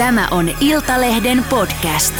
[0.00, 2.14] Tämä on Iltalehden podcast.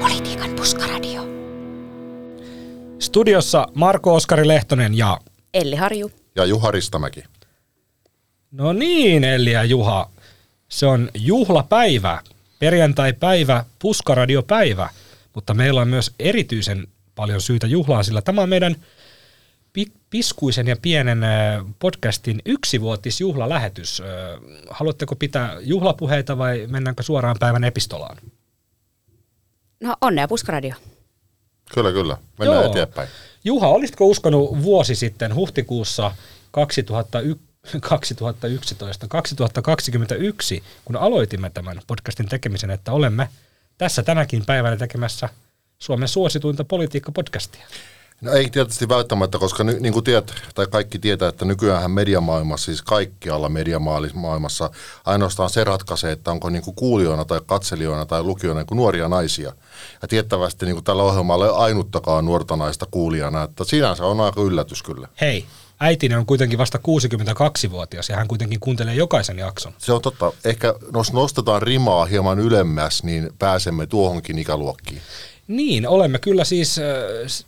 [0.00, 1.22] Politiikan puskaradio.
[2.98, 5.18] Studiossa Marko Oskari Lehtonen ja...
[5.54, 6.10] Elli Harju.
[6.36, 7.24] Ja Juha Ristamäki.
[8.50, 10.10] No niin, Elli ja Juha.
[10.68, 12.22] Se on juhlapäivä,
[12.60, 14.88] perjantai-päivä, puskaradiopäivä,
[15.34, 18.76] mutta meillä on myös erityisen paljon syytä juhlaa, sillä tämä on meidän
[19.72, 24.00] pi- piskuisen ja pienen äh, podcastin yksivuotisjuhlalähetys.
[24.00, 24.06] Äh,
[24.70, 28.16] Haluatteko pitää juhlapuheita vai mennäänkö suoraan päivän epistolaan?
[29.80, 30.74] No onnea puskaradio.
[31.74, 32.16] Kyllä, kyllä.
[32.38, 32.70] Mennään Joo.
[32.70, 33.08] eteenpäin.
[33.44, 36.14] Juha, olisitko uskonut vuosi sitten huhtikuussa
[36.50, 37.49] 2001,
[37.80, 43.28] 2011, 2021, kun aloitimme tämän podcastin tekemisen, että olemme
[43.78, 45.28] tässä tänäkin päivänä tekemässä
[45.78, 47.66] Suomen suosituinta politiikkapodcastia.
[48.20, 52.64] No ei tietysti välttämättä, koska ny, niin kuin tiedät, tai kaikki tietää, että nykyään mediamaailmassa,
[52.64, 54.70] siis kaikkialla mediamaailmassa,
[55.04, 59.08] ainoastaan se ratkaisee, että onko niin kuin kuulijoina tai katselijoina tai lukijoina niin kuin nuoria
[59.08, 59.52] naisia.
[60.02, 64.40] Ja tiettävästi niin kuin tällä ohjelmalla ei ainuttakaan nuorta naista kuulijana, että sinänsä on aika
[64.40, 65.08] yllätys kyllä.
[65.20, 65.46] Hei,
[65.80, 69.72] äitini on kuitenkin vasta 62-vuotias ja hän kuitenkin kuuntelee jokaisen jakson.
[69.78, 70.32] Se on totta.
[70.44, 75.02] Ehkä jos nostetaan rimaa hieman ylemmäs, niin pääsemme tuohonkin ikäluokkiin.
[75.48, 76.84] Niin, olemme kyllä siis äh,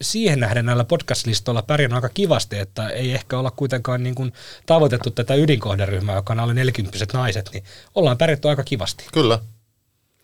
[0.00, 4.32] siihen nähden näillä podcast-listoilla pärjännyt aika kivasti, että ei ehkä olla kuitenkaan niin kuin
[4.66, 9.04] tavoitettu tätä ydinkohderyhmää, joka on alle 40 naiset, niin ollaan pärjätty aika kivasti.
[9.12, 9.38] Kyllä.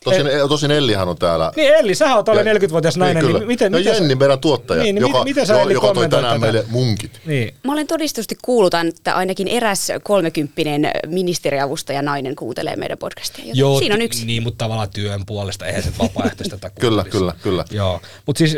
[0.04, 3.38] Tosin, tosin Ellihan on täällä Niin Elli, sä oot alle Ja- 40-vuotias nainen, kyllä.
[3.38, 3.72] niin miten...
[3.72, 6.08] ja miten Jenni, sä, meidän tuottaja, Niin, niin joka, miten- sä, jo- Elli, joka toi
[6.08, 6.52] tänään tätä?
[6.52, 7.20] meille munkit.
[7.26, 13.44] Niin, Mä olen todistusti kuulutan, että ainakin eräs kolmekymppinen ministeriavustaja nainen kuuntelee meidän podcastia.
[13.44, 14.26] Joten Joo, siinä on yksi.
[14.26, 17.18] Niin, mutta tavallaan työn puolesta, eihän se vapaaehtoista tätä Kyllä, kuulisi.
[17.18, 17.64] kyllä, kyllä.
[17.70, 18.56] Joo, mutta siis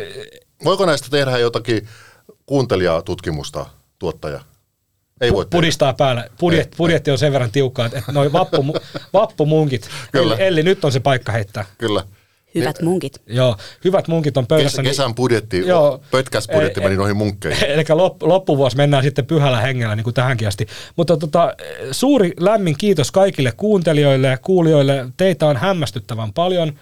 [0.65, 1.89] Voiko näistä tehdä jotakin
[2.47, 3.67] kuuntelijatutkimusta,
[3.99, 4.41] tuottaja?
[5.21, 6.29] Ei voi pudistaa päällä.
[6.41, 6.77] Budjet, Ei.
[6.79, 8.65] budjetti on sen verran tiukkaa, että noi vappu,
[9.13, 9.89] vappumunkit.
[10.13, 10.35] Kyllä.
[10.35, 11.65] Elli, Elli, nyt on se paikka heittää.
[11.79, 12.05] Kyllä.
[12.55, 13.21] Hyvät munkit.
[13.27, 14.83] Joo, hyvät munkit on pöydässä.
[14.83, 16.01] Kes, kesän budjetti, niin- Joo.
[16.11, 17.65] pötkäsbudjetti Ei- meni noihin munkkeihin.
[17.71, 20.67] Eli lop, loppuvuosi mennään sitten pyhällä hengellä, niin kuin tähänkin asti.
[20.97, 21.55] Mutta tota,
[21.91, 25.07] suuri lämmin kiitos kaikille kuuntelijoille ja kuulijoille.
[25.17, 26.73] Teitä on hämmästyttävän paljon.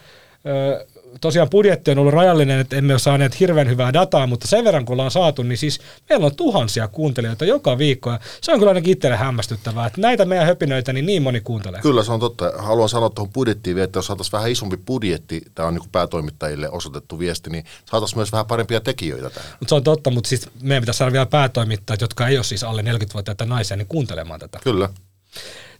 [1.20, 4.84] Tosiaan budjetti on ollut rajallinen, että emme ole saaneet hirveän hyvää dataa, mutta sen verran
[4.84, 8.10] kun ollaan saatu, niin siis meillä on tuhansia kuuntelijoita joka viikko.
[8.10, 11.80] Ja se on kyllä ainakin itselle hämmästyttävää, että näitä meidän höpinöitä niin, niin moni kuuntelee.
[11.80, 12.52] Kyllä se on totta.
[12.58, 16.70] Haluan sanoa tuohon budjettiin vielä, että jos saataisiin vähän isompi budjetti, tämä on niin päätoimittajille
[16.70, 19.50] osoitettu viesti, niin saataisiin myös vähän parempia tekijöitä tähän.
[19.60, 22.64] Mutta se on totta, mutta siis meidän pitäisi saada vielä päätoimittajat, jotka ei ole siis
[22.64, 24.58] alle 40-vuotiaita naisia, niin kuuntelemaan tätä.
[24.64, 24.88] Kyllä.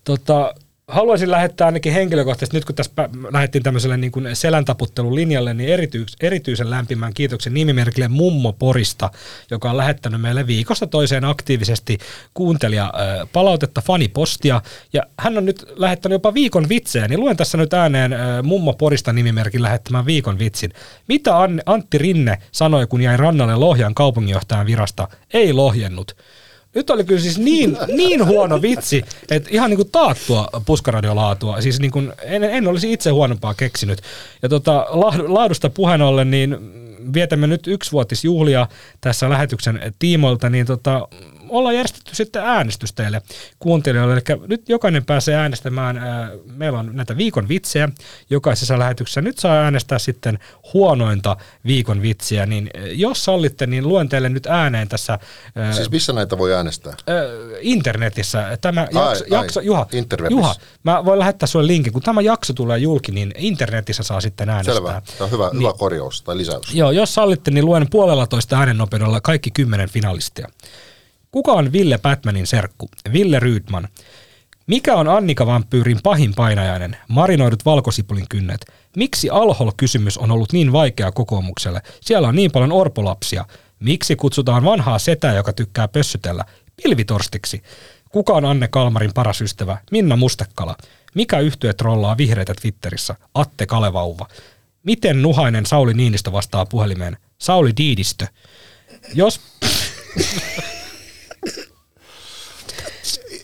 [0.05, 0.55] Tota,
[0.89, 2.93] haluaisin lähettää ainakin henkilökohtaisesti, nyt kun tässä
[3.33, 9.11] lähdettiin tämmöiselle niin seläntaputtelun linjalle, niin erityis- erityisen lämpimän kiitoksen nimimerkille Mummo Porista,
[9.51, 11.99] joka on lähettänyt meille viikosta toiseen aktiivisesti
[12.35, 12.93] kuuntelija
[13.33, 14.63] palautetta, fanipostia,
[14.93, 19.13] ja hän on nyt lähettänyt jopa viikon vitsejä, niin luen tässä nyt ääneen Mummo Porista
[19.13, 20.73] nimimerkin lähettämään viikon vitsin.
[21.09, 21.33] Mitä
[21.67, 25.09] Antti Rinne sanoi, kun jäi rannalle Lohjan kaupunginjohtajan virasta?
[25.33, 26.17] Ei lohjennut.
[26.75, 31.61] Nyt oli kyllä siis niin, niin huono vitsi, että ihan niin kuin taattua puskaradiolaatua.
[31.61, 34.03] Siis niin kuin, en, en olisi itse huonompaa keksinyt.
[34.43, 36.57] Ja tota, laad- laadusta puheen ollen, niin
[37.15, 38.67] vietämme nyt yksivuotisjuhlia
[39.01, 41.09] tässä lähetyksen tiimoilta, niin tota,
[41.51, 43.23] ollaan järjestetty sitten äänestys teille
[43.59, 44.15] kuuntelijoille.
[44.15, 45.99] Eli nyt jokainen pääsee äänestämään.
[45.99, 47.89] ää, Meillä on näitä viikon vitsejä
[48.31, 49.21] jokaisessa lähetyksessä.
[49.21, 50.39] Nyt saa äänestää sitten
[50.75, 52.47] huonointa viikon vitsiä.
[52.47, 55.19] Niin ää, jos sallitte, niin luen teille nyt ääneen tässä
[55.55, 56.95] ää, Siis missä näitä voi äänestää?
[57.61, 58.59] Internetissä.
[58.61, 59.87] Tämä jakso, ai, jakso Juha.
[60.31, 61.93] Juha, mä voin lähettää sulle linkin.
[61.93, 64.75] Kun tämä jakso tulee julki, niin internetissä saa sitten äänestää.
[64.75, 65.03] Selvä.
[65.19, 66.75] Tämä on hyvä, hyvä korjaus tai lisäys.
[66.75, 70.49] Joo, jos sallitte, niin luen puolella toista äänennopeudella kaikki kymmenen finalistia.
[71.31, 72.89] Kuka on Ville Batmanin serkku?
[73.13, 73.89] Ville Rydman.
[74.67, 76.97] Mikä on Annika Vampyyrin pahin painajainen?
[77.09, 78.61] Marinoidut valkosipulin kynnet.
[78.97, 81.83] Miksi Alhol-kysymys on ollut niin vaikea kokoomukselle?
[82.01, 83.45] Siellä on niin paljon orpolapsia.
[83.81, 86.45] Miksi kutsutaan vanhaa setää, joka tykkää pössytellä?
[86.83, 87.63] Pilvitorstiksi.
[88.09, 89.79] Kuka on Anne Kalmarin paras ystävä?
[89.91, 90.77] Minna Mustekala.
[91.15, 93.15] Mikä yhtye trollaa vihreitä Twitterissä?
[93.35, 94.29] Atte Kalevauva.
[94.83, 97.17] Miten nuhainen Sauli Niinistö vastaa puhelimeen?
[97.39, 98.27] Sauli Diidistö.
[99.15, 99.41] Jos...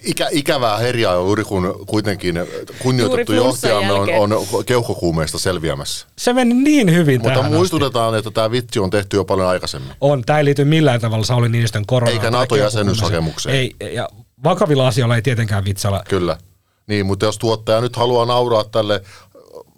[0.05, 2.35] Ikä, ikävää herjaa juuri kun kuitenkin
[2.79, 6.07] kunnioitettu johtajamme on, on keuhkokuumeista selviämässä.
[6.19, 7.57] Se meni niin hyvin Mutta tähän asti.
[7.57, 9.93] muistutetaan, että tämä vitsi on tehty jo paljon aikaisemmin.
[10.01, 12.13] On, tämä ei liity millään tavalla Sauli Niinistön koronaan.
[12.13, 13.57] Eikä tai NATO-jäsenyyshakemukseen.
[13.57, 14.09] Ei, ja
[14.45, 16.03] vakavilla asioilla ei tietenkään vitsailla.
[16.09, 16.39] Kyllä.
[16.87, 19.03] Niin, mutta jos tuottaja nyt haluaa nauraa tälle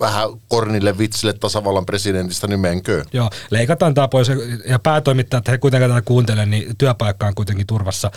[0.01, 3.05] vähän kornille vitsille tasavallan presidentistä, niin menkö.
[3.13, 4.29] Joo, leikataan tämä pois
[4.69, 8.11] ja päätoimittajat, he kuitenkaan tätä kuuntele, niin työpaikka on kuitenkin turvassa.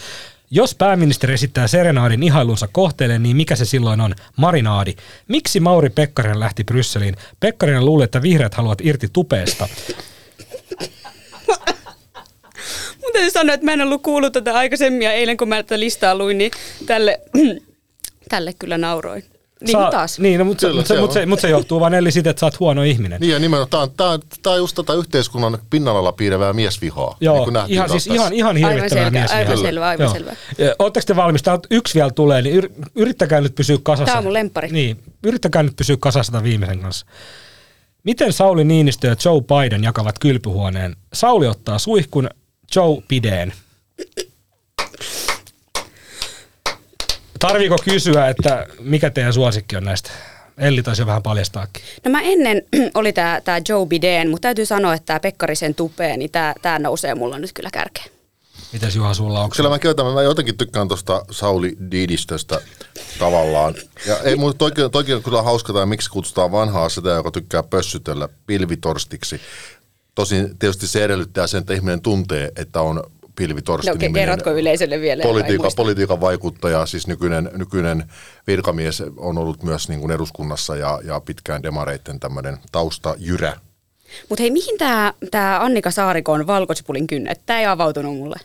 [0.51, 4.15] Jos pääministeri esittää serenaadin ihailunsa kohteelle, niin mikä se silloin on?
[4.37, 4.95] Marinaadi.
[5.27, 7.15] Miksi Mauri Pekkarinen lähti Brysseliin?
[7.39, 9.67] Pekkarinen luuli, että vihreät haluavat irti tupeesta.
[13.01, 15.79] Mun täytyy sanoa, että mä en ollut kuullut tätä aikaisemmin ja eilen kun mä tätä
[15.79, 16.51] listaa luin, niin
[16.85, 17.19] tälle,
[18.29, 19.38] tälle kyllä nauroin.
[19.61, 20.19] Niin Saa- taas.
[20.19, 22.39] Niin, no, mutta Kyllä, se, se mut se, mut se johtuu vaan Elli siitä, että
[22.39, 23.19] sä oot huono ihminen.
[23.21, 27.17] Niin ja nimenomaan, tämä on, tää, on- tää on just tätä yhteiskunnan pinnalla piirrevää miesvihaa.
[27.21, 29.31] Joo, niin kuin nähtiin ihan, siis ihan, ihan Aivan hirvittävää selkeä, mies.
[29.31, 30.13] aivan selvä, aivan Joo.
[30.13, 30.35] selvä.
[30.57, 31.43] Ja Ootteko te valmis?
[31.43, 34.05] Tää on- yksi vielä tulee, niin yr, yrittäkää nyt pysyä kasassa.
[34.05, 34.67] Tää on mun lemppari.
[34.71, 37.05] Niin, yrittäkää nyt pysyä kasassa tämän viimeisen kanssa.
[38.03, 40.95] Miten Sauli Niinistö ja Joe Biden jakavat kylpyhuoneen?
[41.13, 42.29] Sauli ottaa suihkun,
[42.75, 43.53] Joe pideen.
[47.39, 50.11] Tarviiko kysyä, että mikä teidän suosikki on näistä?
[50.57, 51.83] Elli taisi jo vähän paljastaakin.
[52.05, 52.61] No mä ennen
[52.93, 56.79] oli tää, tää Joe Biden, mutta täytyy sanoa, että tää Pekkarisen tupee, niin tää, tää
[56.79, 58.09] nousee mulla nyt kyllä kärkeen.
[58.73, 59.49] Mitäs Juha sulla on?
[59.49, 62.61] Kyllä mä käytän, mä jotenkin tykkään tuosta Sauli Diidistöstä
[63.19, 63.75] tavallaan.
[64.07, 67.63] Ja ei, mutta toikin, toikin on kyllä hauska, tai miksi kutsutaan vanhaa sitä, joka tykkää
[67.63, 69.41] pössytellä pilvitorstiksi.
[70.15, 73.03] Tosin tietysti se edellyttää sen, että ihminen tuntee, että on
[73.39, 75.23] pilvitorsti No ke- kerrotko yleisölle vielä?
[75.23, 75.27] ei
[75.75, 78.11] politiikan, vaikuttaja, siis nykyinen, nykyinen
[78.47, 83.53] virkamies on ollut myös niin kuin eduskunnassa ja, ja pitkään demareitten tämmöinen taustajyrä.
[84.29, 87.41] Mutta hei, mihin tämä tää Annika Saarikon valkosipulin kynnet?
[87.45, 88.39] Tämä ei avautunut mulle.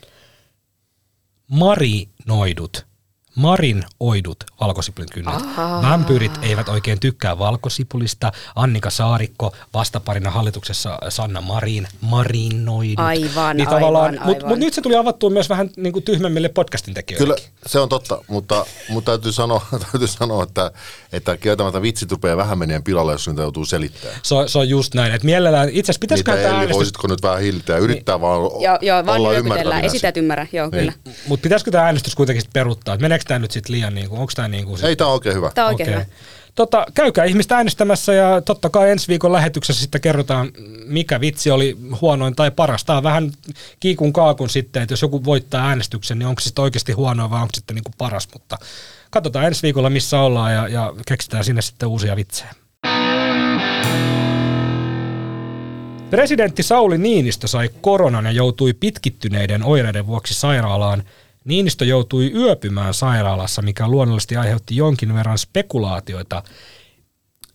[1.49, 2.87] marinoidut,
[3.35, 5.35] marinoidut valkosipulin kynnet.
[5.83, 8.33] Vampyyrit eivät oikein tykkää valkosipulista.
[8.57, 12.99] Annika Saarikko vastaparina hallituksessa Sanna Marin, marinoidut.
[12.99, 14.49] Aivan, niin aivan, Mutta aivan.
[14.49, 17.35] mut nyt se tuli avattua myös vähän niin kuin tyhmemmille podcastin tekijöille.
[17.35, 20.71] Kyllä se on totta, mutta, mutta täytyy sanoa, täytyy sanoa että,
[21.13, 24.21] että kieltämättä vitsit rupeaa vähän menee pilalle, jos niitä joutuu selittämään.
[24.23, 27.09] Se, on- se on just näin, että mielellään, itse asiassa pitäisikö Niitä tämä äänestys, voisitko
[27.09, 29.61] nyt vähän ja yrittää vaan Joo, joo vaan olla nyökytellään.
[29.61, 29.97] ymmärtävinäsi.
[29.97, 30.79] Esität ymmärrä, joo Niin.
[30.79, 30.93] kyllä.
[31.29, 34.33] mutta pitäisikö tämä äänestys kuitenkin peruuttaa, että meneekö tämä nyt sitten liian, niin kuin, onko
[34.37, 35.51] tämä niin kuin Ei, tämä on oikein hyvä.
[35.55, 36.05] Tämä on oikein Okei.
[36.05, 36.15] hyvä.
[36.55, 40.53] Tota, käykää ihmistä äänestämässä ja totta kai ensi viikon lähetyksessä sitten kerrotaan,
[40.87, 42.85] mikä vitsi oli huonoin tai paras.
[42.85, 43.33] Tämä on vähän
[43.81, 47.43] kiikun kaakun sitten, että jos joku voittaa äänestyksen, niin onko se sitten oikeasti huonoa vai
[47.43, 48.29] onko se sitten niin kuin paras.
[48.33, 48.59] Mutta
[49.11, 52.51] katsotaan ensi viikolla, missä ollaan ja, ja keksitään sinne sitten uusia vitsejä.
[56.11, 61.03] Presidentti Sauli Niinistö sai koronan ja joutui pitkittyneiden oireiden vuoksi sairaalaan.
[61.45, 66.43] Niinistö joutui yöpymään sairaalassa, mikä luonnollisesti aiheutti jonkin verran spekulaatioita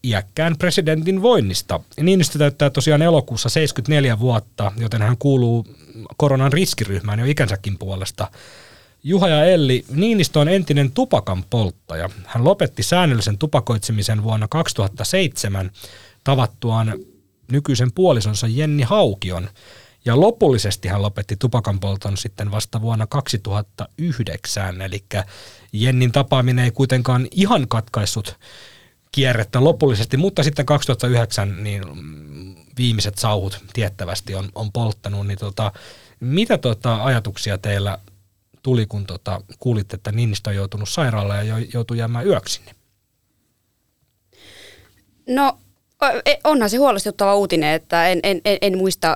[0.04, 1.80] iäkkään presidentin voinnista.
[2.02, 5.68] Niinistö täyttää tosiaan elokuussa 74 vuotta, joten hän kuuluu
[6.18, 8.28] koronan riskiryhmään jo ikänsäkin puolesta.
[9.04, 12.10] Juha ja Elli, Niinistö on entinen tupakan polttaja.
[12.26, 15.72] Hän lopetti säännöllisen tupakoitsemisen vuonna 2007
[16.24, 17.00] tavattuaan
[17.52, 19.50] nykyisen puolisonsa Jenni Haukion.
[20.10, 25.04] Ja lopullisesti hän lopetti tupakan polton sitten vasta vuonna 2009, eli
[25.74, 28.40] Jennin tapaaminen ei kuitenkaan ihan katkaissut
[29.12, 35.72] kierrettä lopullisesti, mutta sitten 2009 niin mm, viimeiset sauhut tiettävästi on, on polttanut, niin tota,
[36.20, 37.98] mitä tota ajatuksia teillä
[38.64, 42.62] tuli, kun tota, kuulitte, että Niinistö on joutunut sairaalaan ja jo- joutui jäämään yöksi?
[45.28, 45.60] No
[46.44, 49.16] onhan se huolestuttava uutinen, että en, en, en, muista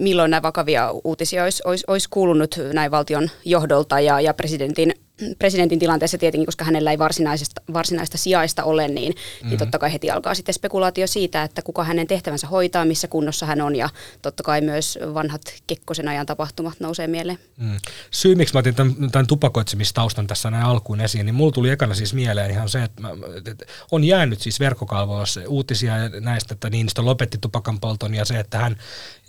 [0.00, 4.94] milloin näin vakavia uutisia olisi, olisi, olisi kuulunut näin valtion johdolta ja, ja presidentin,
[5.38, 9.48] presidentin tilanteessa tietenkin, koska hänellä ei varsinaisesta, varsinaista sijaista ole, niin, mm-hmm.
[9.48, 13.46] niin totta kai heti alkaa sitten spekulaatio siitä, että kuka hänen tehtävänsä hoitaa, missä kunnossa
[13.46, 13.88] hän on ja
[14.22, 17.38] totta kai myös vanhat Kekkosen ajan tapahtumat nousee mieleen.
[17.56, 17.76] Mm.
[18.10, 21.94] Syy, miksi mä otin tämän, tämän tupakoitsemistaustan tässä näin alkuun esiin, niin mulla tuli ekana
[21.94, 23.08] siis mieleen ihan se, että, mä,
[23.50, 28.58] että on jäänyt siis verkkokalvoissa uutisia näistä, että Niinistö lopetti tupakan polton ja se, että
[28.58, 28.76] hän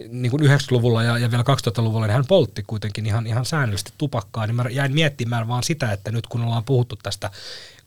[0.10, 4.48] niin kuin 90-luvulla ja, ja vielä 2000-luvulla niin hän poltti kuitenkin ihan, ihan säännöllisesti tupakkaa,
[4.48, 7.30] niin mä jäin miettimään vaan sitä, että nyt kun ollaan puhuttu tästä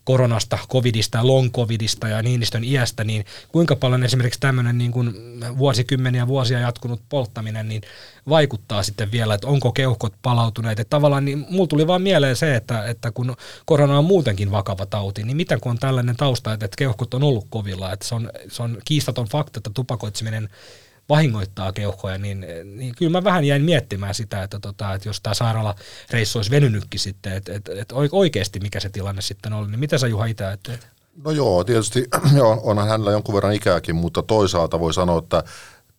[0.04, 5.14] koronasta, covidista long covidista ja Niinistön iästä, niin kuinka paljon esimerkiksi tämmöinen niin kuin
[5.59, 7.82] vuosikymmeniä vuosia jatkunut polttaminen niin
[8.28, 10.80] vaikuttaa sitten vielä, että onko keuhkot palautuneet.
[10.80, 14.87] Että tavallaan niin mulla tuli vaan mieleen se, että, että kun korona on muutenkin vakava
[14.87, 18.14] tauti, niin mitä kun on tällainen tausta, että, että keuhkot on ollut kovilla, että se
[18.14, 20.49] on, se on kiistaton fakta, että tupakoitseminen
[21.11, 25.35] vahingoittaa keuhkoja, niin, niin kyllä mä vähän jäin miettimään sitä, että, tota, että jos tämä
[25.35, 29.99] sairaalareissu olisi venynytkin sitten, että, että, että oikeasti mikä se tilanne sitten oli, niin mitä
[29.99, 30.88] sä Juha itse ajattelet?
[31.25, 32.05] No joo, tietysti
[32.37, 35.45] joo, onhan hänellä jonkun verran ikääkin, mutta toisaalta voi sanoa, että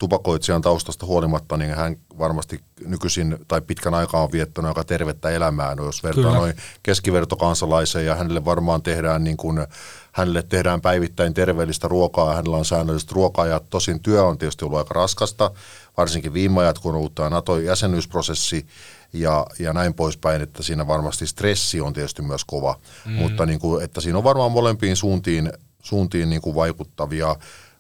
[0.02, 5.76] tupakoitsijan taustasta huolimatta, niin hän varmasti nykyisin tai pitkän aikaa on viettänyt aika tervettä elämää.
[5.76, 6.54] No, jos vertaa noin
[6.84, 9.68] keskivertokansalaiseen ja hänelle varmaan tehdään niin kuin,
[10.12, 13.70] hänelle tehdään päivittäin terveellistä ruokaa ja hänellä on säännölliset ruokaajat.
[13.70, 15.52] Tosin työ on tietysti ollut aika raskasta,
[15.98, 18.66] varsinkin viime ajat, kun on ollut tämä NATO-jäsenyysprosessi
[19.14, 23.12] ja, ja näin poispäin, että siinä varmasti stressi on tietysti myös kova, mm.
[23.12, 25.52] mutta niin kuin, että siinä on varmaan molempiin suuntiin,
[25.84, 27.36] suuntiin niin kuin vaikuttavia,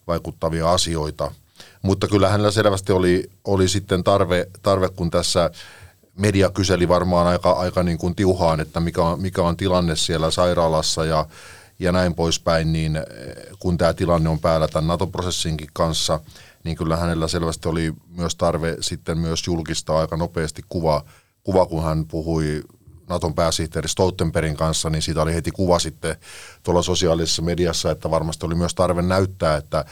[0.07, 1.31] vaikuttavia asioita.
[1.81, 5.51] Mutta kyllä hänellä selvästi oli, oli sitten tarve, tarve, kun tässä
[6.17, 10.31] media kyseli varmaan aika, aika niin kuin tiuhaan, että mikä on, mikä on tilanne siellä
[10.31, 11.25] sairaalassa ja,
[11.79, 13.03] ja näin poispäin, niin eh,
[13.59, 16.19] kun tämä tilanne on päällä tämän NATO-prosessinkin kanssa,
[16.63, 21.03] niin kyllä hänellä selvästi oli myös tarve sitten myös julkistaa aika nopeasti kuva,
[21.43, 22.63] kuva kun hän puhui
[23.09, 26.15] Naton pääsihteeri Stoltenbergin kanssa, niin siitä oli heti kuva sitten
[26.63, 29.85] tuolla sosiaalisessa mediassa, että varmasti oli myös tarve näyttää, että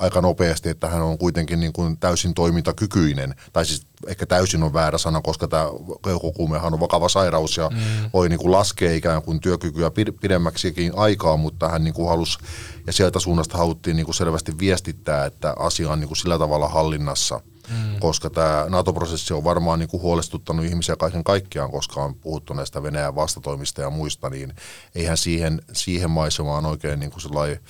[0.00, 3.34] aika nopeasti, että hän on kuitenkin niin kuin täysin toimintakykyinen.
[3.52, 5.66] Tai siis ehkä täysin on väärä sana, koska tämä
[6.04, 8.10] keuhkokuumehan on vakava sairaus ja mm.
[8.12, 9.90] voi niin kuin laskea ikään kuin työkykyä
[10.20, 12.38] pidemmäksikin aikaa, mutta hän niin kuin halusi,
[12.86, 16.68] ja sieltä suunnasta haluttiin niin kuin selvästi viestittää, että asia on niin kuin sillä tavalla
[16.68, 17.40] hallinnassa.
[17.70, 18.00] Mm.
[18.00, 22.82] koska tämä NATO-prosessi on varmaan niin kuin huolestuttanut ihmisiä kaiken kaikkiaan, koska on puhuttu näistä
[22.82, 24.54] Venäjän vastatoimista ja muista, niin
[24.94, 27.60] eihän siihen, siihen maisemaan oikein niin kuin sellainen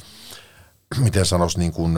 [1.05, 1.95] miten sanoisi, niin kuin,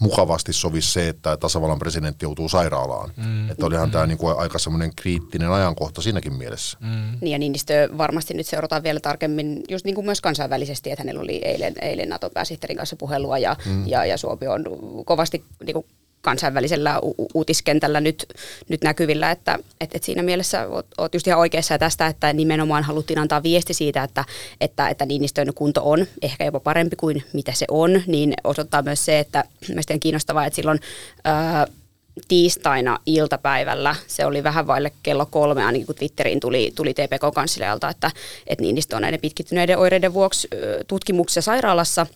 [0.00, 3.10] mukavasti sovi se, että tasavallan presidentti joutuu sairaalaan.
[3.16, 3.50] Mm.
[3.50, 3.92] Että olihan mm.
[3.92, 6.78] tämä niin kuin aika semmoinen kriittinen ajankohta siinäkin mielessä.
[6.80, 7.18] Mm.
[7.20, 11.20] Niin ja Niinistö varmasti nyt seurataan vielä tarkemmin, just niin kuin myös kansainvälisesti, että hänellä
[11.20, 13.86] oli eilen, eilen NATO-pääsihteerin kanssa puhelua ja, mm.
[13.86, 14.64] ja, ja Suomi on
[15.04, 15.86] kovasti niin kuin
[16.24, 18.26] kansainvälisellä u- uutiskentällä nyt,
[18.68, 23.18] nyt näkyvillä, että et, et siinä mielessä oot just ihan oikeassa tästä, että nimenomaan haluttiin
[23.18, 24.24] antaa viesti siitä, että,
[24.60, 29.04] että, että Niinistön kunto on ehkä jopa parempi kuin mitä se on, niin osoittaa myös
[29.04, 30.80] se, että mielestäni on kiinnostavaa, että silloin
[31.24, 31.66] ää,
[32.28, 38.10] tiistaina iltapäivällä, se oli vähän vaille kello kolme, ainakin kun Twitteriin tuli, tuli TPK-kanslialta, että,
[38.46, 40.48] että Niinistö on näiden pitkittyneiden oireiden vuoksi
[40.88, 42.06] tutkimuksessa sairaalassa,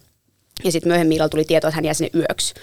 [0.64, 2.54] ja sitten myöhemmin tuli tieto, että hän jää sinne yöksi.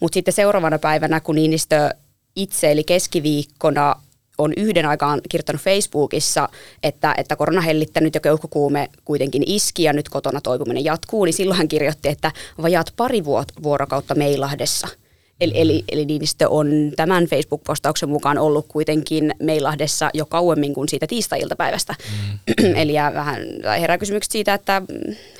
[0.00, 1.90] Mutta sitten seuraavana päivänä, kun Niinistö
[2.36, 3.96] itse, eli keskiviikkona,
[4.38, 6.48] on yhden aikaan kirjoittanut Facebookissa,
[6.82, 11.58] että, että korona hellittänyt ja keuhkokuume kuitenkin iski ja nyt kotona toipuminen jatkuu, niin silloin
[11.58, 12.32] hän kirjoitti, että
[12.62, 13.24] vajaat pari
[13.62, 14.88] vuorokautta Meilahdessa–
[15.40, 21.06] Eli, eli, eli Niinistö on tämän Facebook-postauksen mukaan ollut kuitenkin Meilahdessa jo kauemmin kuin siitä
[21.06, 21.94] tiistai-iltapäivästä.
[21.98, 22.64] Mm.
[22.82, 23.42] eli vähän
[23.80, 24.82] herää kysymykset siitä, että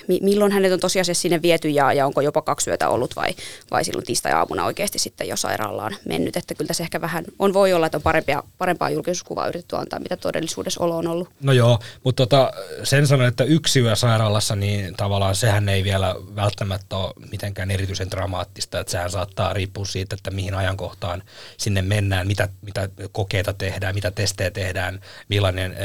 [0.08, 3.34] milloin hänet on tosiasiassa sinne viety ja, ja onko jopa kaksi yötä ollut vai,
[3.70, 6.36] vai silloin tiistai-aamuna oikeasti sitten jo sairaalaan mennyt.
[6.36, 9.98] Että kyllä tässä ehkä vähän on voi olla, että on parempia, parempaa julkisuuskuvaa yritetty antaa,
[9.98, 11.28] mitä todellisuudessa olo on ollut.
[11.40, 16.14] No joo, mutta tota, sen sanon, että yksi yö sairaalassa, niin tavallaan sehän ei vielä
[16.36, 21.22] välttämättä ole mitenkään erityisen dramaattista, että sehän saattaa riippua siitä, että mihin ajankohtaan
[21.56, 25.76] sinne mennään, mitä, mitä kokeita tehdään, mitä testejä tehdään, millainen ä,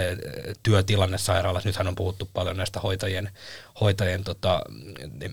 [0.63, 1.69] työtilanne sairaalassa.
[1.69, 3.29] Nythän on puhuttu paljon näistä hoitajien,
[3.81, 4.61] hoitajien tota,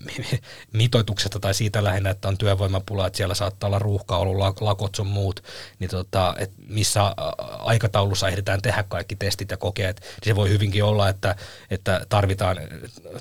[0.73, 5.07] mitoituksesta tai siitä lähinnä, että on työvoimapula, että siellä saattaa olla ruuhka, ollut lakot sun
[5.07, 5.43] muut,
[5.79, 7.15] niin tota, että missä
[7.59, 11.35] aikataulussa ehditään tehdä kaikki testit ja kokeet, niin se voi hyvinkin olla, että,
[11.69, 12.57] että tarvitaan,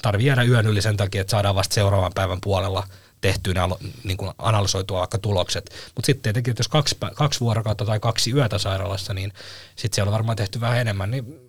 [0.03, 2.87] tarvii jäädä yön yli sen takia, että saadaan vasta seuraavan päivän puolella
[3.21, 3.69] tehtyä
[4.05, 5.71] niin kuin analysoitua vaikka tulokset.
[5.95, 9.33] Mutta sitten tietenkin, että jos kaksi, kaksi vuorokautta tai kaksi yötä sairaalassa, niin
[9.77, 11.46] sitten siellä on varmaan tehty vähän enemmän, niin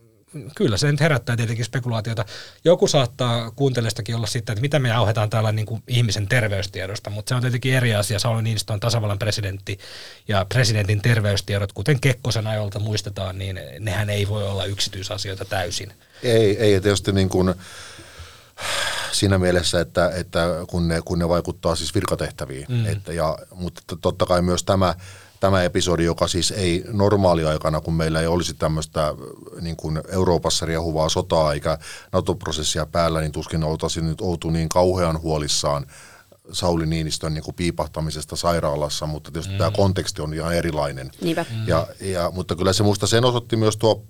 [0.56, 2.26] kyllä se nyt herättää tietenkin spekulaatiota.
[2.66, 7.30] Joku saattaa kuuntelijastakin olla sitten, että mitä me auhetaan täällä niin kuin ihmisen terveystiedosta, mutta
[7.30, 8.20] se on tietenkin eri asia.
[8.20, 9.80] Sauli Niinistö on tasavallan presidentti
[10.28, 15.94] ja presidentin terveystiedot, kuten Kekkosen ajolta muistetaan, niin nehän ei voi olla yksityisasioita täysin.
[16.24, 17.54] Ei, ei tietysti niin kuin
[19.12, 22.66] siinä mielessä, että, että kun, ne, kun ne vaikuttaa siis virkatehtäviin.
[22.70, 22.86] Mm.
[22.86, 24.96] Että ja, mutta totta kai myös tämä,
[25.40, 29.14] tämä episodi, joka siis ei normaaliaikana, kun meillä ei olisi tämmöistä
[29.62, 31.78] niin kuin Euroopassa riehuvaa sotaa eikä
[32.12, 35.86] NATO-prosessia päällä, niin tuskin oltaisiin nyt oltu niin kauhean huolissaan
[36.52, 39.58] Sauli Niinistön niin kuin piipahtamisesta sairaalassa, mutta tietysti mm.
[39.58, 41.12] tämä konteksti on ihan erilainen.
[41.22, 41.46] Niinpä.
[41.68, 44.04] Ja, ja, mutta kyllä se muista sen osoitti myös tuo,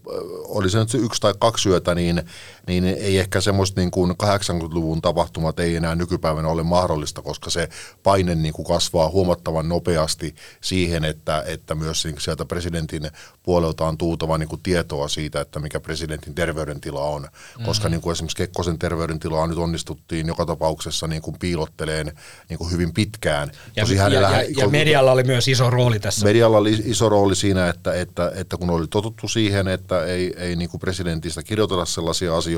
[0.46, 2.24] oli se nyt se yksi tai kaksi yötä, niin,
[2.68, 7.70] niin ei ehkä semmoista niin kuin 80-luvun tapahtumat ei enää nykypäivänä ole mahdollista, koska se
[8.04, 13.12] paine niin kuin kasvaa huomattavan nopeasti siihen, että, että myös niin sieltä presidentin
[13.44, 17.22] puolelta on tuutava niin kuin tietoa siitä, että mikä presidentin terveydentila on.
[17.22, 17.66] Mm.
[17.66, 22.12] Koska niin kuin esimerkiksi Kekkosen terveydentilaa nyt onnistuttiin joka tapauksessa niin kuin piilotteleen
[22.50, 23.52] niin kuin hyvin pitkään.
[23.76, 26.26] Ja, Tosi ja, ja, ja medialla oli myös iso rooli tässä.
[26.26, 30.56] Medialla oli iso rooli siinä, että, että, että kun oli totuttu siihen, että ei, ei
[30.56, 32.57] niin kuin presidentistä kirjoitella sellaisia asioita,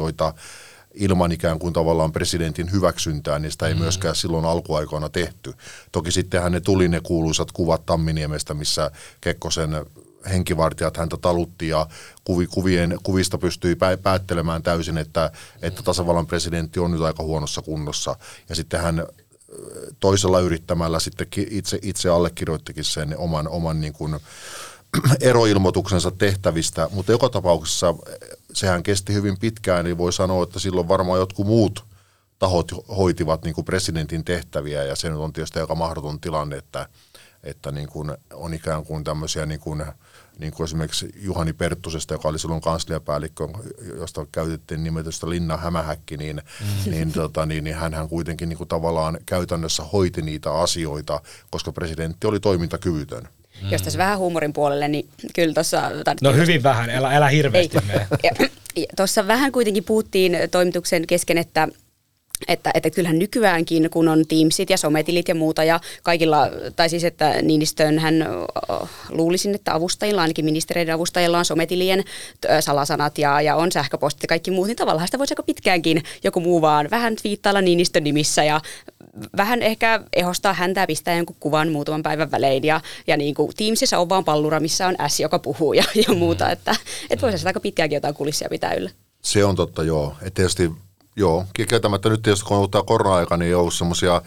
[0.94, 3.80] ilman ikään kuin tavallaan presidentin hyväksyntää, niin sitä ei mm.
[3.80, 5.54] myöskään silloin alkuaikoina tehty.
[5.92, 8.92] Toki sittenhän ne tuli ne kuuluisat kuvat Tamminiemestä, missä
[9.22, 9.86] Kekkosen
[10.30, 11.88] henkivartijat häntä talutti ja
[12.24, 18.16] kuvi, kuvien, kuvista pystyi päättelemään täysin, että, että tasavallan presidentti on nyt aika huonossa kunnossa.
[18.50, 19.08] Ja sitten hän
[20.00, 24.20] toisella yrittämällä sitten itse, itse allekirjoittikin sen oman, oman niin kuin
[25.22, 27.96] eroilmoituksensa tehtävistä, mutta joka tapauksessa
[28.54, 31.86] sehän kesti hyvin pitkään, niin voi sanoa, että silloin varmaan jotkut muut
[32.40, 36.90] tahot hoitivat niin kuin presidentin tehtäviä ja se nyt on tietysti aika mahdoton tilanne, että,
[37.44, 39.84] että niin kuin on ikään kuin tämmöisiä niin kuin,
[40.40, 43.48] niin kuin esimerkiksi Juhani Perttusesta, joka oli silloin kansliapäällikkö,
[43.98, 46.42] josta käytettiin nimetystä Linna Hämähäkki, niin,
[46.86, 46.92] mm.
[46.92, 52.28] niin, tota, niin, niin hän kuitenkin niin kuin tavallaan käytännössä hoiti niitä asioita, koska presidentti
[52.28, 53.30] oli toimintakyvytön.
[53.62, 53.72] Mm.
[53.72, 55.92] Jos tässä vähän huumorin puolelle, niin kyllä tuossa...
[56.22, 57.78] No hyvin vähän, älä, älä hirveästi
[58.96, 61.68] Tuossa vähän kuitenkin puhuttiin toimituksen kesken, että
[62.48, 67.04] että, että kyllähän nykyäänkin, kun on Teamsit ja sometilit ja muuta ja kaikilla, tai siis
[67.04, 68.26] että Niinistön hän
[69.10, 72.04] luulisin, että avustajilla, ainakin ministereiden avustajilla on sometilien
[72.60, 76.40] salasanat ja, ja on sähköpostit ja kaikki muut, niin tavallaan sitä voisi aika pitkäänkin joku
[76.40, 78.62] muu vaan vähän viittailla Niinistön nimissä ja
[79.38, 83.52] vähän ehkä ehostaa häntä ja pistää jonkun kuvan muutaman päivän välein ja, ja niin kuin
[83.58, 86.76] Teamsissa on vaan pallura, missä on S, joka puhuu ja, ja muuta, että,
[87.10, 88.90] että voisi aika pitkäänkin jotain kulissia pitää yllä.
[89.22, 90.16] Se on totta, joo.
[90.22, 90.72] Et tietysti
[91.20, 94.22] Joo, kieltämättä nyt tietysti kun on ollut tämä korona-aika, niin ei ollut semmoisia,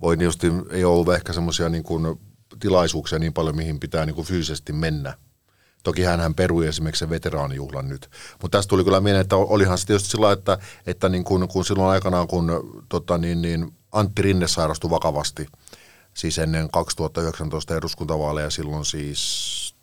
[0.00, 2.20] voi tietysti, ei ollut ehkä semmoisia niin kuin
[2.60, 5.14] tilaisuuksia niin paljon, mihin pitää niin kuin fyysisesti mennä.
[5.82, 8.10] Toki hän perui esimerkiksi sen veteraanijuhlan nyt.
[8.42, 11.64] Mutta tästä tuli kyllä mieleen, että olihan se tietysti sillä että, että niin kun, kun
[11.64, 12.50] silloin aikanaan, kun
[12.88, 15.46] tota, niin, niin Antti Rinne sairastui vakavasti,
[16.14, 19.74] siis ennen 2019 eduskuntavaaleja silloin siis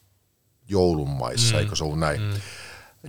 [0.70, 1.60] joulunmaissa, mm.
[1.60, 2.22] eikö se ollut näin?
[2.22, 2.34] Mm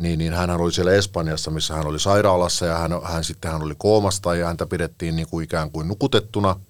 [0.00, 3.62] niin, niin hän oli siellä Espanjassa, missä hän oli sairaalassa ja hän, hän sitten hän
[3.62, 6.61] oli koomasta ja häntä pidettiin niin kuin ikään kuin nukutettuna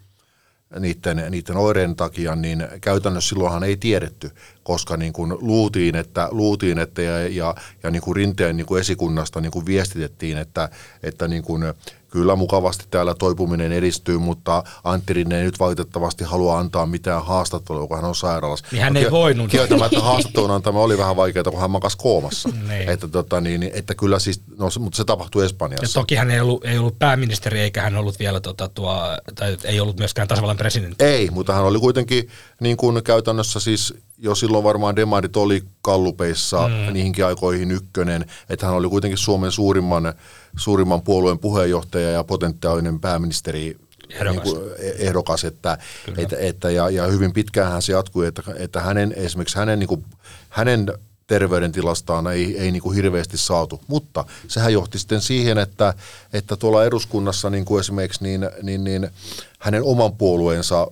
[0.81, 4.31] niiden, niiden oireiden takia, niin käytännössä silloinhan ei tiedetty,
[4.63, 8.81] koska niin kuin luutiin, että, luutiin, että ja, ja, ja niin kuin rinteen niin kuin
[8.81, 10.69] esikunnasta niin kuin viestitettiin, että,
[11.03, 11.63] että niin kuin
[12.11, 17.87] kyllä mukavasti täällä toipuminen edistyy, mutta Antti Rinne ei nyt valitettavasti halua antaa mitään haastattelua,
[17.87, 18.67] kun hän on sairaalassa.
[18.73, 19.51] Niin hän no, ei voinut.
[19.51, 22.49] Kieltämättä haastattelun antama oli vähän vaikeaa, kun hän makas koomassa.
[22.69, 22.89] niin.
[22.89, 25.85] että, tota, niin, että kyllä siis, no, mutta se tapahtui Espanjassa.
[25.85, 29.03] Ja toki hän ei ollut, ei ollut pääministeri, eikä hän ollut vielä, tota, tuo,
[29.35, 31.05] tai ei ollut myöskään tasavallan presidentti.
[31.05, 32.29] Ei, mutta hän oli kuitenkin
[32.61, 36.93] niin kuin käytännössä siis jo silloin varmaan demarit oli kallupeissa mm.
[36.93, 40.15] niihinkin aikoihin ykkönen, että hän oli kuitenkin Suomen suurimman,
[40.59, 43.77] suurimman puolueen puheenjohtaja ja potentiaalinen pääministeri
[44.11, 45.79] ehdokas, niin kuin ehdokas että,
[46.17, 50.05] että, että, ja, ja hyvin pitkään se jatkui, että, että hänen, esimerkiksi hänen, niin kuin,
[50.49, 50.93] hänen
[51.27, 55.95] terveydentilastaan ei, ei niin kuin hirveästi saatu, mutta sehän johti sitten siihen, että,
[56.33, 59.11] että tuolla eduskunnassa niin kuin esimerkiksi niin, niin, niin
[59.59, 60.91] hänen oman puolueensa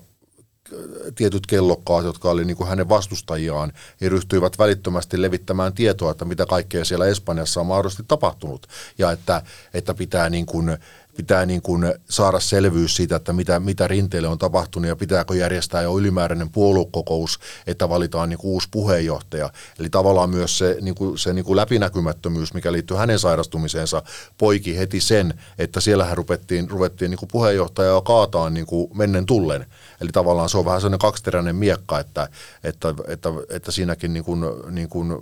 [1.15, 6.47] tietyt kellokkaat, jotka oli niin kuin hänen vastustajiaan, ja ryhtyivät välittömästi levittämään tietoa, että mitä
[6.47, 8.67] kaikkea siellä Espanjassa on mahdollisesti tapahtunut,
[8.99, 9.43] ja että,
[9.75, 10.79] että pitää niin kuin
[11.17, 15.83] pitää niin kuin saada selvyys siitä, että mitä, mitä rinteelle on tapahtunut ja pitääkö järjestää
[15.83, 19.51] jo ylimääräinen puoluekokous, että valitaan niin kuin uusi puheenjohtaja.
[19.79, 24.03] Eli tavallaan myös se, niin kuin, se niin kuin läpinäkymättömyys, mikä liittyy hänen sairastumiseensa,
[24.39, 29.67] poiki heti sen, että siellähän rupettiin, ruvettiin niin kuin puheenjohtajaa kaataan niin kuin mennen tullen.
[30.01, 32.29] Eli tavallaan se on vähän sellainen kaksiteräinen miekka, että,
[32.65, 35.17] että, että, että siinäkin niin kuin, niin kuin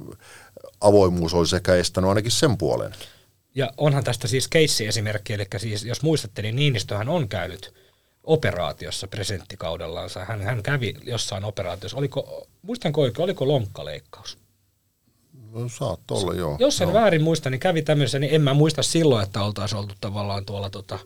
[0.81, 2.95] avoimuus olisi ehkä estänyt ainakin sen puolen.
[3.55, 7.75] Ja onhan tästä siis keissi-esimerkki, eli siis jos muistatte, niin Niinistöhän on käynyt
[8.25, 10.25] operaatiossa presidenttikaudellaansa.
[10.25, 11.99] Hän, hän kävi jossain operaatiossa.
[11.99, 14.38] Oliko, muistanko oikein, oliko lonkkaleikkaus?
[15.51, 16.57] No, saat olla, joo.
[16.61, 16.95] Jos en joo.
[16.95, 20.71] väärin muista, niin kävi tämmöisen, niin en mä muista silloin, että oltaisiin oltu tavallaan tuolla
[20.71, 20.99] tota,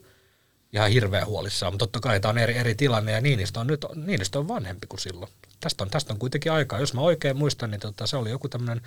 [0.73, 3.87] ihan hirveän huolissaan, mutta totta kai tämä on eri, eri tilanne ja Niinistö on nyt
[3.95, 5.31] Niinistö on vanhempi kuin silloin.
[5.61, 6.81] Tästä on, tästä on kuitenkin aikaa.
[6.81, 8.83] Jos mä oikein muistan, niin tota, se oli joku tämmöinen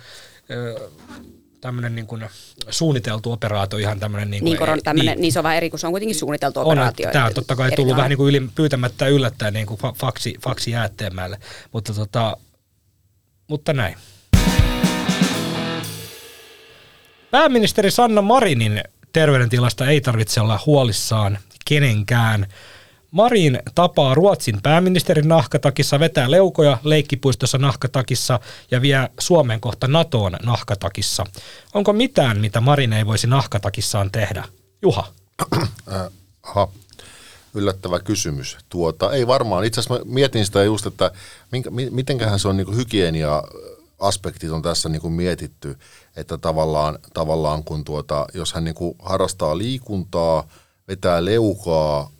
[1.62, 2.24] tämmöinen niin kuin
[2.70, 4.30] suunniteltu operaatio, ihan tämmöinen...
[4.30, 6.14] Niin, kuin, niin, koron, tämmöinen, niin, niin se on vähän eri, kun se on kuitenkin
[6.14, 7.10] suunniteltu on, operaatio.
[7.12, 7.96] Tämä on totta kai tullut tavalla.
[7.96, 11.38] vähän niin kuin yli, pyytämättä yllättäen niin kuin faksi, faksi jäätteemälle,
[11.72, 12.36] mutta, tota,
[13.48, 13.96] mutta näin.
[17.30, 22.46] Pääministeri Sanna Marinin terveydentilasta ei tarvitse olla huolissaan kenenkään.
[23.12, 31.24] Marin tapaa Ruotsin pääministerin nahkatakissa, vetää leukoja leikkipuistossa nahkatakissa ja vie Suomen kohta NATOon nahkatakissa.
[31.74, 34.44] Onko mitään, mitä Marin ei voisi nahkatakissaan tehdä?
[34.82, 35.06] Juha.
[36.42, 36.68] Aha.
[37.54, 38.56] Yllättävä kysymys.
[38.68, 39.64] Tuota, ei varmaan.
[39.64, 41.10] Itse asiassa mietin sitä just, että
[41.52, 43.42] minkä, mitenköhän se on niin hygienia
[43.98, 45.78] aspektit on tässä niin kuin mietitty,
[46.16, 50.48] että tavallaan, tavallaan kun tuota, jos hän niin kuin harrastaa liikuntaa,
[50.88, 52.10] vetää leukaa,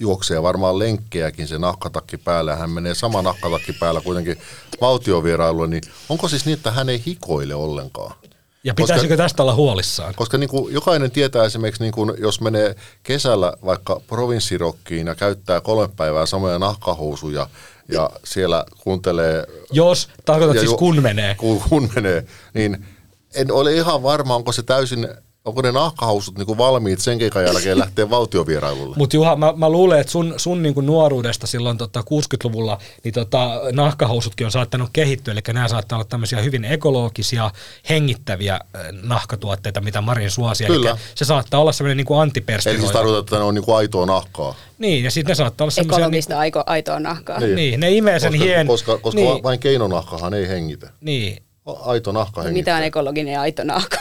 [0.00, 4.38] juoksee varmaan lenkkejäkin se nahkatakki päällä hän menee sama nahkatakki päällä kuitenkin
[4.80, 8.16] valtiovierailulle, niin onko siis niin, että hän ei hikoile ollenkaan?
[8.64, 10.14] Ja pitäisikö koska, tästä olla huolissaan?
[10.14, 15.60] Koska niin kuin jokainen tietää esimerkiksi, niin kuin jos menee kesällä vaikka provinssirokkiin ja käyttää
[15.60, 17.48] kolme päivää samoja nahkahousuja
[17.88, 19.46] ja siellä kuuntelee...
[19.72, 21.34] Jos, tarkoitat siis kun menee.
[21.34, 22.86] Kun, kun menee, niin
[23.34, 25.08] en ole ihan varma, onko se täysin
[25.44, 28.96] Onko ne nahkahousut niin valmiit sen keikan jälkeen lähteä valtiovierailulle?
[28.96, 33.14] Mutta Juha, mä, mä luulen, että sun, sun niin kuin nuoruudesta silloin tota 60-luvulla niin
[33.14, 37.50] tota, nahkahousutkin on saattanut kehittyä, eli nämä saattaa olla tämmöisiä hyvin ekologisia,
[37.88, 38.60] hengittäviä
[39.02, 40.66] nahkatuotteita, mitä Marin suosia.
[40.66, 40.90] Kyllä.
[40.90, 42.78] Eli se saattaa olla semmoinen niin antiperspiroiva.
[42.78, 44.54] Eli siis tarkoittaa, että ne on niin kuin aitoa nahkaa.
[44.78, 46.04] Niin, ja sitten ne saattaa olla semmoisia...
[46.04, 47.40] Ekologista niin kuin, aitoa nahkaa.
[47.40, 47.56] Niin.
[47.56, 48.66] niin, ne imee sen koska, hien...
[48.66, 49.42] Koska, koska niin.
[49.42, 50.90] vain keinonahkahan ei hengitä.
[51.00, 52.74] Niin, Aito nahka hengittää.
[52.74, 53.96] Mitä on ekologinen ja aito nahka?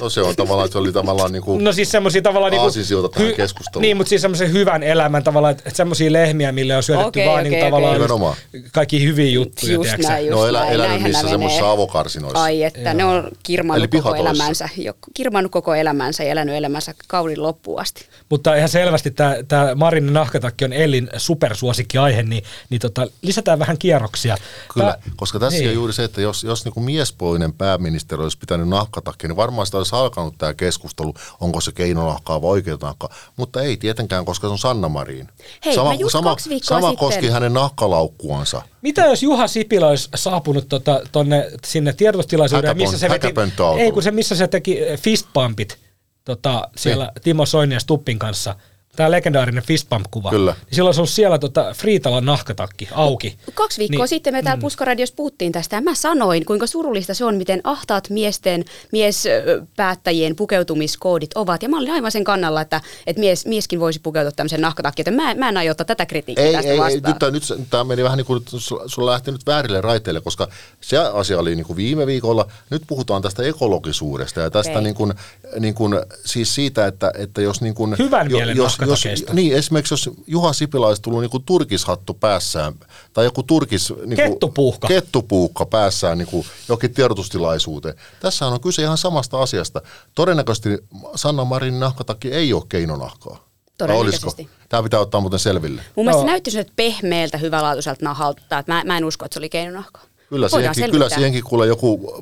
[0.00, 3.10] No se on tavallaan, se oli tavallaan niin kuin no siis semmoisia tavallaan niin kuin,
[3.14, 3.82] tähän hy- keskusteluun.
[3.82, 7.40] Niin, mutta siis semmoisen hyvän elämän tavallaan, että semmoisia lehmiä, mille on syötetty okay, vaan
[7.40, 7.70] okay, niin okay.
[7.70, 8.36] tavallaan
[8.72, 9.72] kaikki hyviä juttuja.
[9.72, 12.42] Just näin, just no elä, elänyt niissä semmoisissa avokarsinoissa.
[12.42, 12.94] Ai että, Joo.
[12.94, 18.06] ne on kirmannut koko elämänsä, jo, kirmannut koko elämänsä ja elänyt elämänsä kaudin loppuun asti.
[18.28, 19.10] Mutta ihan selvästi
[19.48, 24.36] tämä Marinin nahkatakki on Ellin supersuosikki aihe, niin, niin tota, lisätään vähän kierroksia.
[24.74, 25.68] Kyllä, Tää, koska tässä niin.
[25.68, 29.66] on juuri se, että jos, jos niin kuin miespuolinen pääministeri olisi pitänyt nahkatakki, niin varmaan
[29.66, 33.14] sitä olisi alkanut tämä keskustelu, onko se keinonahkaa vai oikea nahkaa.
[33.36, 35.28] Mutta ei tietenkään, koska se on Sanna Marin.
[35.64, 36.96] Hei, sama sama, sama sitten...
[36.96, 38.62] koski hänen nahkalaukkuansa.
[38.82, 43.34] Mitä jos Juha Sipilä olisi saapunut tota, tonne, sinne tiedotustilaisuuteen, missä se veti,
[43.78, 45.78] ei kun se, missä se teki fistpumpit
[46.24, 47.22] tota, siellä niin.
[47.22, 48.56] Timo Soinin ja Stuppin kanssa–
[48.96, 50.30] tämä legendaarinen fistbump-kuva.
[50.30, 50.52] Kyllä.
[50.52, 53.38] Niin silloin se on siellä tota Friitalan nahkatakki auki.
[53.54, 54.60] Kaksi viikkoa niin, sitten me täällä mm.
[54.60, 61.30] Puskaradiossa puhuttiin tästä ja mä sanoin, kuinka surullista se on, miten ahtaat miesten, miespäättäjien pukeutumiskoodit
[61.34, 61.62] ovat.
[61.62, 65.14] Ja mä olin aivan sen kannalla, että, että mies, mieskin voisi pukeutua tämmöisen nahkatakkiin.
[65.14, 67.24] Mä, mä en aio ottaa tätä kritiikkiä ei, tästä ei, vastaan.
[67.24, 68.42] Ei, nyt, nyt tämä meni vähän niin kuin,
[68.86, 70.48] sulla lähti nyt väärille raiteille, koska
[70.80, 72.46] se asia oli niin kuin viime viikolla.
[72.70, 74.82] Nyt puhutaan tästä ekologisuudesta ja tästä okay.
[74.82, 75.14] niin kuin,
[75.58, 79.92] niin kuin, siis siitä, että, että jos niin kuin, Hyvän jo, jos, jos, niin, esimerkiksi
[79.92, 82.74] jos Juha Sipilä olisi tullut niin kuin turkishattu päässään,
[83.12, 83.90] tai joku turkis...
[83.90, 84.88] Niin kuin, kettupuuhka.
[84.88, 87.94] Kettupuuhka päässään niin kuin jokin tiedotustilaisuuteen.
[88.20, 89.82] Tässä on kyse ihan samasta asiasta.
[90.14, 90.78] Todennäköisesti
[91.14, 93.48] Sanna Marin nahkatakki ei ole keinonahkaa.
[93.78, 94.48] Todennäköisesti.
[94.68, 95.82] Tämä pitää ottaa muuten selville.
[95.96, 96.26] Mun mielestä no.
[96.26, 98.40] se näytti nyt pehmeältä, hyvälaatuiselta nahalta.
[98.42, 100.02] Että mä, mä en usko, että se oli keinonahkaa.
[100.28, 102.14] Kyllä siihenkin, kyllä siihenkin kuule joku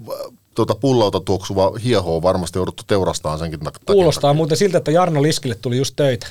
[0.54, 3.80] tuota pullauta tuoksuva hieho on varmasti jouduttu teurastamaan senkin takia.
[3.86, 6.26] Kuulostaa muuten siltä, että Jarno Liskille tuli just töitä.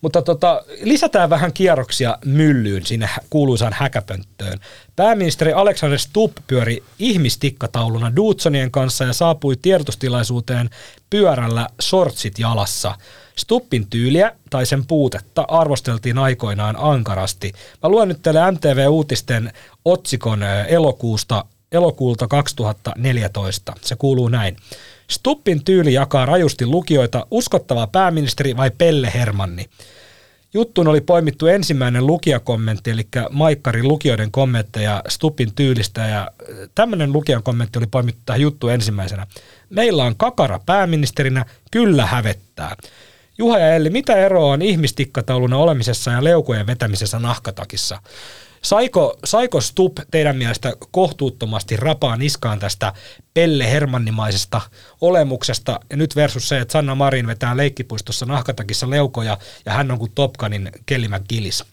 [0.00, 4.58] Mutta tota, lisätään vähän kierroksia myllyyn sinne kuuluisaan häkäpönttöön.
[4.96, 10.70] Pääministeri Alexander Stubb pyöri ihmistikkatauluna Dudsonien kanssa ja saapui tiedotustilaisuuteen
[11.10, 12.94] pyörällä sortsit jalassa.
[13.36, 17.52] Stuppin tyyliä tai sen puutetta arvosteltiin aikoinaan ankarasti.
[17.82, 19.52] Mä luen nyt teille MTV-uutisten
[19.84, 23.72] otsikon elokuusta, elokuulta 2014.
[23.80, 24.56] Se kuuluu näin.
[25.10, 29.66] Stuppin tyyli jakaa rajusti lukijoita, uskottava pääministeri vai Pelle Hermanni.
[30.54, 36.30] Juttuun oli poimittu ensimmäinen lukijakommentti, eli Maikkarin lukijoiden kommentteja Stuppin tyylistä, ja
[36.74, 39.26] tämmöinen lukijan kommentti oli poimittu tähän juttuun ensimmäisenä.
[39.70, 42.76] Meillä on kakara pääministerinä, kyllä hävettää.
[43.38, 48.02] Juha ja Elli, mitä eroa on ihmistikkatauluna olemisessa ja leukojen vetämisessä nahkatakissa?
[48.62, 52.92] Saiko, saiko Stup teidän mielestä kohtuuttomasti rapaa niskaan tästä
[53.34, 54.60] Pelle Hermannimaisesta
[55.00, 59.98] olemuksesta ja nyt versus se, että Sanna Marin vetää leikkipuistossa nahkatakissa leukoja ja hän on
[59.98, 61.64] kuin Topkanin Kelly McGillis?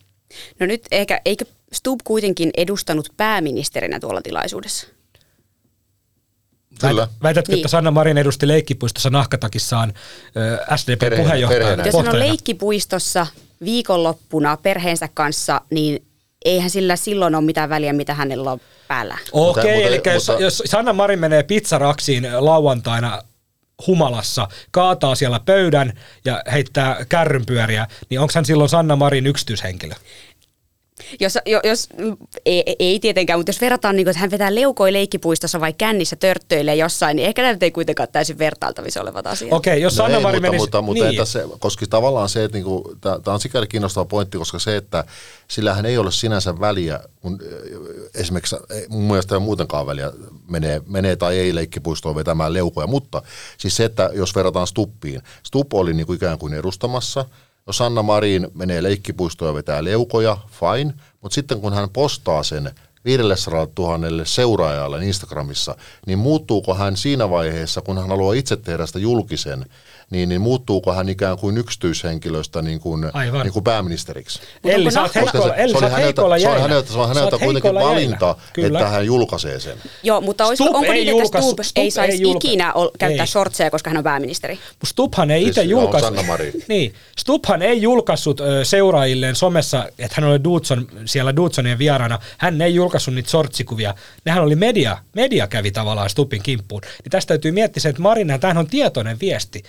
[0.59, 4.87] No nyt eikä, eikö Stub kuitenkin edustanut pääministerinä tuolla tilaisuudessa?
[6.81, 7.07] Kyllä.
[7.23, 7.59] Väitätkö, niin.
[7.59, 9.93] että Sanna Marin edusti leikkipuistossa nahkatakissaan
[10.75, 11.85] SDP-puheenjohtajana?
[11.85, 13.27] Jos hän on leikkipuistossa
[13.65, 16.06] viikonloppuna perheensä kanssa, niin
[16.47, 19.17] eihän sillä silloin ole mitään väliä, mitä hänellä on päällä.
[19.31, 23.21] Okei, okay, eli mutta, jos, jos Sanna Marin menee pizzaraksiin lauantaina
[23.87, 25.93] humalassa, kaataa siellä pöydän
[26.25, 29.95] ja heittää kärrynpyöriä, niin onko hän silloin Sanna Marin yksityishenkilö?
[31.19, 31.89] Jos, jos,
[32.45, 36.15] ei, ei tietenkään, mutta jos verrataan, niin kuin, että hän vetää leukoi leikkipuistossa vai kännissä
[36.15, 39.53] törttöilee jossain, niin ehkä näitä ei kuitenkaan täysin vertailtavissa olevat asiat.
[39.53, 40.57] Okei, okay, jos no Sanna Mari menisi...
[40.57, 41.17] Mutta, mutta niin.
[41.17, 45.03] tässä, koska tavallaan se, että niinku, tämä on sikäli kiinnostava pointti, koska se, että
[45.47, 47.39] sillähän ei ole sinänsä väliä, kun
[48.15, 48.55] esimerkiksi
[48.89, 50.11] mun mielestä ei ole muutenkaan väliä,
[50.49, 53.21] menee, menee tai ei leikkipuistoon vetämään leukoja, mutta
[53.57, 57.25] siis se, että jos verrataan Stuppiin, Stupp oli niin kuin ikään kuin edustamassa–
[57.67, 62.71] jos Sanna Marin menee leikkipuistoon ja vetää leukoja, fine, mutta sitten kun hän postaa sen
[63.05, 65.75] 500 000 seuraajalle Instagramissa,
[66.05, 69.65] niin muuttuuko hän siinä vaiheessa, kun hän haluaa itse tehdä sitä julkisen,
[70.09, 73.01] niin, niin muuttuuko hän ikään kuin yksityishenkilöstä niin kuin,
[73.43, 74.39] niin kuin pääministeriksi?
[74.63, 77.73] Elli, sä oot heikolla, se, sä oli häneltä, se on häneltä, se on häneltä kuitenkin
[77.73, 78.35] valinta.
[78.53, 78.79] Kyllä.
[78.79, 79.77] että hän julkaisee sen.
[80.03, 82.73] Joo, mutta olisiko, Stubb onko ei niin, että julkaisu- Stubb Stubb ei saisi julka- ikinä
[82.73, 83.27] ol, käyttää Ei.
[83.27, 84.53] shortseja, koska hän on pääministeri?
[84.55, 86.15] Mut Stubbhan ei Siis itse on julkaissut.
[86.67, 92.19] Niin, Stubbhan ei julkaissut seuraajilleen somessa, että hän oli Dudson, siellä Dudsonien vieraana.
[92.37, 93.93] Hän ei julkaissut niitä sortsikuvia.
[94.25, 94.97] Nehän oli media.
[95.15, 96.81] Media kävi tavallaan Stubbin kimppuun.
[96.81, 99.63] Niin tästä täytyy miettiä se, että Marin, tämähän on tietoinen viesti.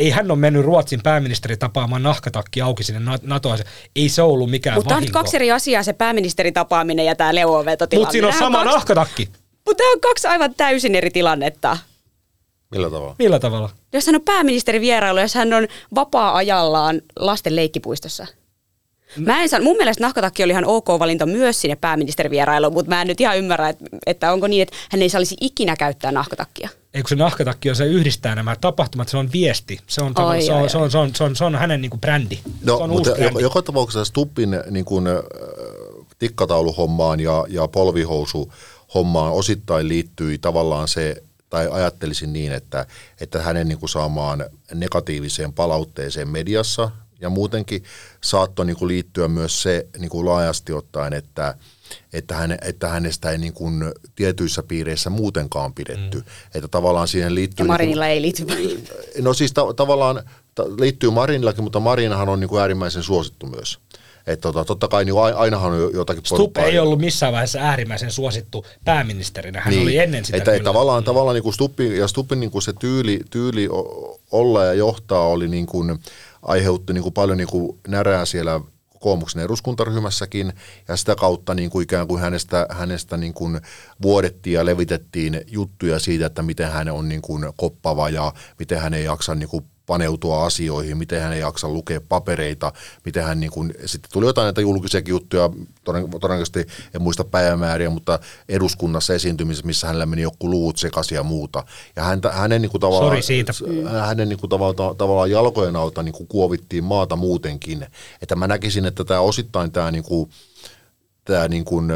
[0.00, 3.58] Ei hän ole mennyt Ruotsin pääministeri tapaamaan nahkatakki auki sinne Na- NATOon.
[3.96, 7.34] Ei se ollut mikään Mutta tämä on kaksi eri asiaa, se pääministerin tapaaminen ja tämä
[7.34, 8.02] leuanvetotilanne.
[8.02, 9.28] Mutta siinä on sama kaksi, nahkatakki.
[9.66, 11.78] Mutta tämä on kaksi aivan täysin eri tilannetta.
[12.70, 13.16] Millä tavalla?
[13.18, 13.70] Millä tavalla?
[13.92, 18.26] Jos hän on pääministeri vierailu, jos hän on vapaa-ajallaan lasten leikkipuistossa.
[19.16, 23.00] Mä en san, mun mielestä nahkatakki oli ihan ok valinta myös sinne pääministerivierailuun, mutta mä
[23.00, 26.68] en nyt ihan ymmärrä, että, että onko niin, että hän ei saisi ikinä käyttää nahkatakkia.
[26.94, 29.78] Ei kun se nahkatakki on, se yhdistää nämä tapahtumat, se on viesti.
[29.86, 31.80] Se on, Ai, tavallaan- se on, se on, se on, se on, se on hänen
[31.82, 32.36] niin kuin brändi.
[32.36, 33.42] se No, on mutta uusi joka, brändi.
[33.42, 35.14] joka tapauksessa Stubbin niin kuin, äh,
[36.18, 42.86] tikkatauluhommaan ja, ja polvihousuhommaan osittain liittyi tavallaan se, tai ajattelisin niin, että,
[43.20, 44.44] että hänen niin kuin saamaan
[44.74, 47.84] negatiiviseen palautteeseen mediassa ja muutenkin
[48.20, 51.54] saattoi niin kuin liittyä myös se niin kuin laajasti ottaen, että,
[52.12, 56.18] että, hän, että hänestä ei niin kuin tietyissä piireissä muutenkaan pidetty.
[56.18, 56.24] Mm.
[56.54, 57.64] Että tavallaan siihen liittyy...
[57.64, 58.84] Ja Marinilla niin ei liity kuin,
[59.20, 60.22] No siis ta- tavallaan
[60.54, 63.78] ta- liittyy Marinillakin, mutta Marinahan on niin kuin äärimmäisen suosittu myös.
[64.26, 68.10] Että tota, totta kai niin ai- ainahan on jotakin Stubb ei ollut missään vaiheessa äärimmäisen
[68.10, 69.60] suosittu pääministerinä.
[69.60, 69.82] Hän niin.
[69.82, 70.56] oli ennen sitä että, kyllä.
[70.56, 73.68] että tavallaan, tavallaan niin kuin Stubbin, ja Stubbin niin kuin se tyyli, tyyli
[74.30, 75.98] olla ja johtaa oli niin kuin,
[76.42, 80.52] aiheutti niin kuin paljon niin kuin närää siellä kokoomuksen eduskuntaryhmässäkin,
[80.88, 83.60] ja sitä kautta niin kuin ikään kuin hänestä, hänestä niin kuin
[84.02, 88.94] vuodettiin ja levitettiin juttuja siitä, että miten hän on niin kuin koppava ja miten hän
[88.94, 92.72] ei jaksa niin kuin paneutua asioihin, miten hän ei jaksa lukea papereita,
[93.04, 95.50] miten hän niin kuin, sitten tuli jotain näitä julkisiakin juttuja,
[95.84, 101.22] toden- todennäköisesti en muista päivämääriä, mutta eduskunnassa esiintymisessä, missä hänellä meni joku luut sekaisin ja
[101.22, 101.64] muuta.
[101.96, 103.52] Ja häntä, hänen niin kuin tavallaan, siitä.
[104.06, 107.86] hänen niin kuin tavallaan, tavallaan jalkojen alta niin kuin kuovittiin maata muutenkin.
[108.22, 110.30] Että mä näkisin, että tämä osittain tämä niin kuin,
[111.24, 111.92] tämä niin kuin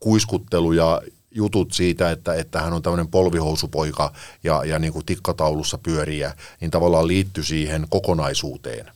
[0.00, 4.12] kuiskuttelu ja jutut siitä, että, että hän on tämmöinen polvihousupoika
[4.44, 8.86] ja, ja niin kuin tikkataulussa pyöriä, niin tavallaan liittyy siihen kokonaisuuteen.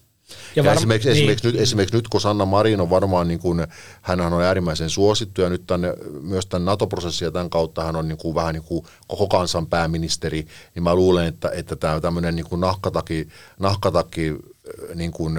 [0.57, 1.18] Ja, varm- ja esimerkiksi, niin.
[1.18, 3.66] esimerkiksi, nyt, esimerkiksi nyt, kun Sanna Marin on varmaan, niin kuin,
[4.03, 5.92] hänhän on äärimmäisen suosittu ja nyt tämän,
[6.23, 9.66] myös tämän NATO-prosessin ja tämän kautta hän on niin kuin, vähän niin kuin koko kansan
[9.66, 15.38] pääministeri, niin mä luulen, että, että tämä tämmöinen niin kuin nahkataki, nahkataki äh, niin kuin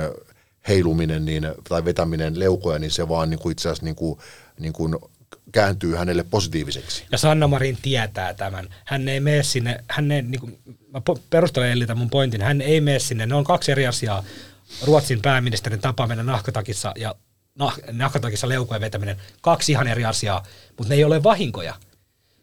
[0.68, 4.20] heiluminen niin, tai vetäminen leukoja, niin se vaan niin kuin itse asiassa niin kuin,
[4.60, 4.96] niin kuin
[5.52, 7.04] kääntyy hänelle positiiviseksi.
[7.12, 8.70] Ja Sanna Marin tietää tämän.
[8.86, 10.60] Hän ei mene sinne, hän ei, niin kuin,
[10.94, 14.24] mä perustelen Elli mun pointin, hän ei mene sinne, ne on kaksi eri asiaa.
[14.84, 17.16] Ruotsin pääministerin tapaaminen nahkatakissa ja
[17.60, 20.44] nah, nahkatakissa leukojen vetäminen, kaksi ihan eri asiaa,
[20.78, 21.76] mutta ne ei ole vahinkoja.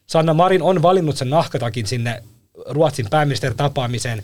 [0.07, 2.23] Sanna Marin on valinnut sen nahkatakin sinne
[2.69, 4.23] Ruotsin pääministerin tapaamiseen.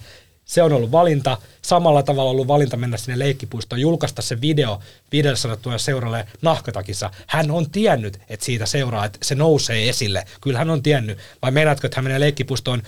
[0.50, 1.38] Se on ollut valinta.
[1.62, 4.80] Samalla tavalla ollut valinta mennä sinne leikkipuistoon, julkaista se video
[5.12, 7.12] 500 000 seuralle nahkatakissa.
[7.28, 10.26] Hän on tiennyt, että siitä seuraa, että se nousee esille.
[10.42, 11.18] Kyllä hän on tiennyt.
[11.42, 12.84] Vai meinaatko, että hän menee leikkipuistoon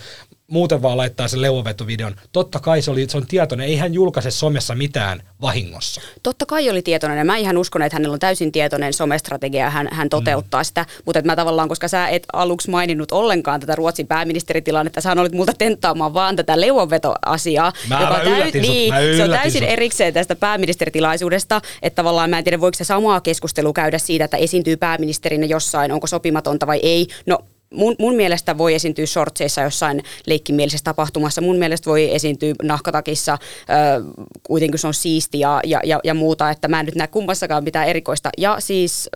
[0.46, 2.16] muuten vaan laittaa sen leuvovetovideon?
[2.32, 3.66] Totta kai se, oli, se on tietoinen.
[3.66, 6.00] Ei hän julkaise somessa mitään vahingossa.
[6.22, 9.70] Totta kai oli tietoinen ja mä ihan uskon, että hänellä on täysin tietoinen somestrategia ja
[9.70, 10.64] hän, hän toteuttaa mm.
[10.64, 10.86] sitä.
[11.04, 15.32] Mutta että mä tavallaan, koska sä et aluksi maininnut ollenkaan tätä Ruotsin pääministeritilannetta, sä olit
[15.32, 17.72] multa tenttaamaan vaan tätä leuanvetoasiaa.
[17.88, 19.70] Mä- joka mä yllätin sut, niin, mä se on täysin sut.
[19.70, 24.36] erikseen tästä pääministeritilaisuudesta, että tavallaan mä en tiedä, voiko se samaa keskustelua käydä siitä, että
[24.36, 27.06] esiintyy pääministerinä jossain, onko sopimatonta vai ei.
[27.26, 27.38] No
[27.72, 31.40] mun, mun mielestä voi esiintyä shortseissa jossain leikkimielisessä tapahtumassa.
[31.40, 36.68] Mun mielestä voi esiintyä nahkatakissa, ö, kuitenkin se on siisti ja, ja, ja, muuta, että
[36.68, 38.30] mä en nyt näe kummassakaan mitään erikoista.
[38.38, 39.10] Ja siis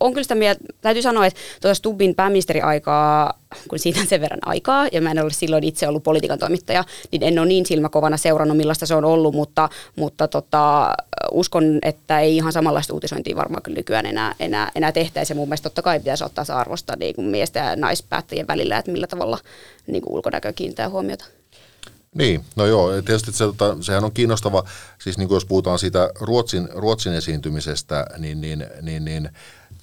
[0.00, 4.40] on kyllä sitä mieltä, täytyy sanoa, että tuota Stubbin pääministeriaikaa, kun siitä on sen verran
[4.46, 8.16] aikaa, ja mä en ole silloin itse ollut politiikan toimittaja, niin en ole niin silmäkovana
[8.16, 10.94] seurannut, millaista se on ollut, mutta, mutta tota,
[11.30, 15.32] uskon, että ei ihan samanlaista uutisointia varmaan kyllä nykyään enää, enää, enää tehtäisi.
[15.32, 18.78] Ja mun mielestä totta kai pitäisi ottaa se arvosta niin kuin miesten ja naispäättäjien välillä,
[18.78, 19.38] että millä tavalla
[19.86, 21.24] niin kuin ulkonäkö kiinnittää huomiota.
[22.14, 24.64] Niin, no joo, tietysti se, tota, sehän on kiinnostava,
[24.98, 29.30] siis niin kuin jos puhutaan siitä Ruotsin, Ruotsin esiintymisestä, niin, niin, niin, niin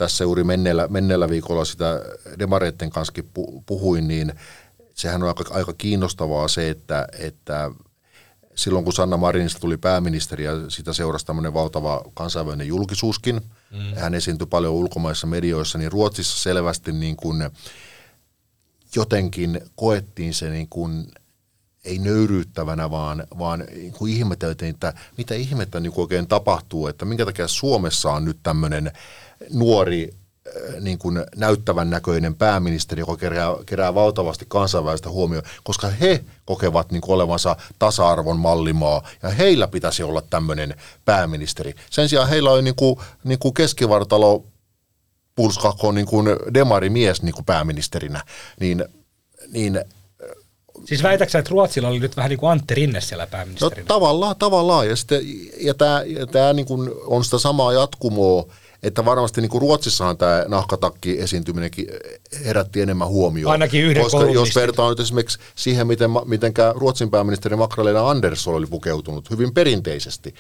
[0.02, 2.02] tässä juuri menneellä, menneellä viikolla sitä
[2.40, 3.14] demareitten kanssa
[3.66, 4.34] puhuin, niin
[4.94, 7.72] sehän on aika, aika kiinnostavaa se, että, että
[8.56, 13.96] silloin kun Sanna Marinista tuli pääministeri ja sitä seurasi tämmöinen valtava kansainvälinen julkisuuskin, mm.
[13.96, 17.50] hän esiintyi paljon ulkomaissa medioissa, niin Ruotsissa selvästi niin kuin
[18.96, 21.12] jotenkin koettiin se niin kuin
[21.86, 27.06] ei nöyryyttävänä, vaan, vaan niin kuin ihmeteltiin, että mitä ihmettä niin kuin oikein tapahtuu, että
[27.06, 28.92] minkä takia Suomessa on nyt tämmöinen
[29.50, 30.10] nuori
[30.80, 37.02] niin kuin näyttävän näköinen pääministeri, joka kerää, kerää valtavasti kansainvälistä huomioon, koska he kokevat niin
[37.02, 40.76] kuin olevansa tasa-arvon mallimaa ja heillä pitäisi olla tämmöinen
[41.06, 41.76] pääministeri.
[41.90, 44.46] Sen sijaan heillä on niin kuin, niin kuin keskivartalo
[45.36, 48.24] pulskakko niin kuin demarimies niin kuin pääministerinä,
[48.60, 48.86] niin,
[49.52, 49.82] niin
[50.86, 53.82] Siis väitäksä, että Ruotsilla oli nyt vähän niin kuin Antti Rinne siellä pääministerinä?
[53.82, 54.88] No tavallaan, tavallaan.
[54.90, 55.22] Ja, sitten,
[55.58, 58.46] ja tämä, ja tämä niin kuin on sitä samaa jatkumoa,
[58.84, 61.88] että varmasti niin kuin Ruotsissahan tämä nahkatakki esiintyminenkin
[62.46, 63.52] herätti enemmän huomioon.
[63.52, 68.66] Ainakin yhden Koska jos vertaa nyt esimerkiksi siihen, miten, miten Ruotsin pääministeri Magdalena Andersson oli
[68.66, 70.34] pukeutunut hyvin perinteisesti,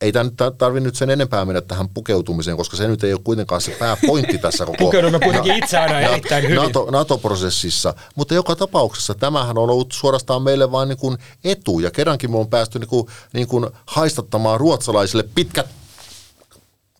[0.00, 3.20] ei tämä nyt tarvitse nyt sen enempää mennä tähän pukeutumiseen, koska se nyt ei ole
[3.24, 6.56] kuitenkaan se pääpointti tässä koko Pukeudumme kuitenkin itse aina erittäin hyvin.
[6.56, 11.90] NATO, NATO-prosessissa, mutta joka tapauksessa tämähän on ollut suorastaan meille vain niin kuin etu, ja
[11.90, 15.66] kerrankin me on päästy niin kuin, niin kuin haistattamaan ruotsalaisille pitkät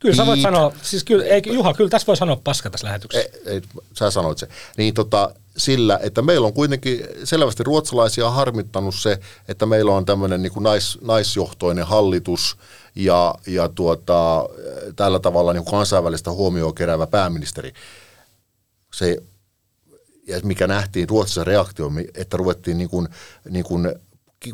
[0.04, 3.28] Kyllä sä voit sanoa, siis kyllä, ei, Juha, kyllä tässä voi sanoa paska tässä lähetyksessä.
[3.46, 3.62] Ei, ei,
[3.98, 4.48] sä sanoit se.
[4.76, 10.42] Niin tota, sillä, että meillä on kuitenkin selvästi ruotsalaisia harmittanut se, että meillä on tämmöinen
[10.42, 12.56] niin nais, naisjohtoinen hallitus
[12.94, 14.48] ja, ja tuota,
[14.96, 17.72] tällä tavalla niin kansainvälistä huomioon keräävä pääministeri.
[18.94, 19.16] Se,
[20.26, 23.08] ja mikä nähtiin Ruotsissa reaktio, että ruvettiin niin kuin,
[23.50, 23.94] niin kuin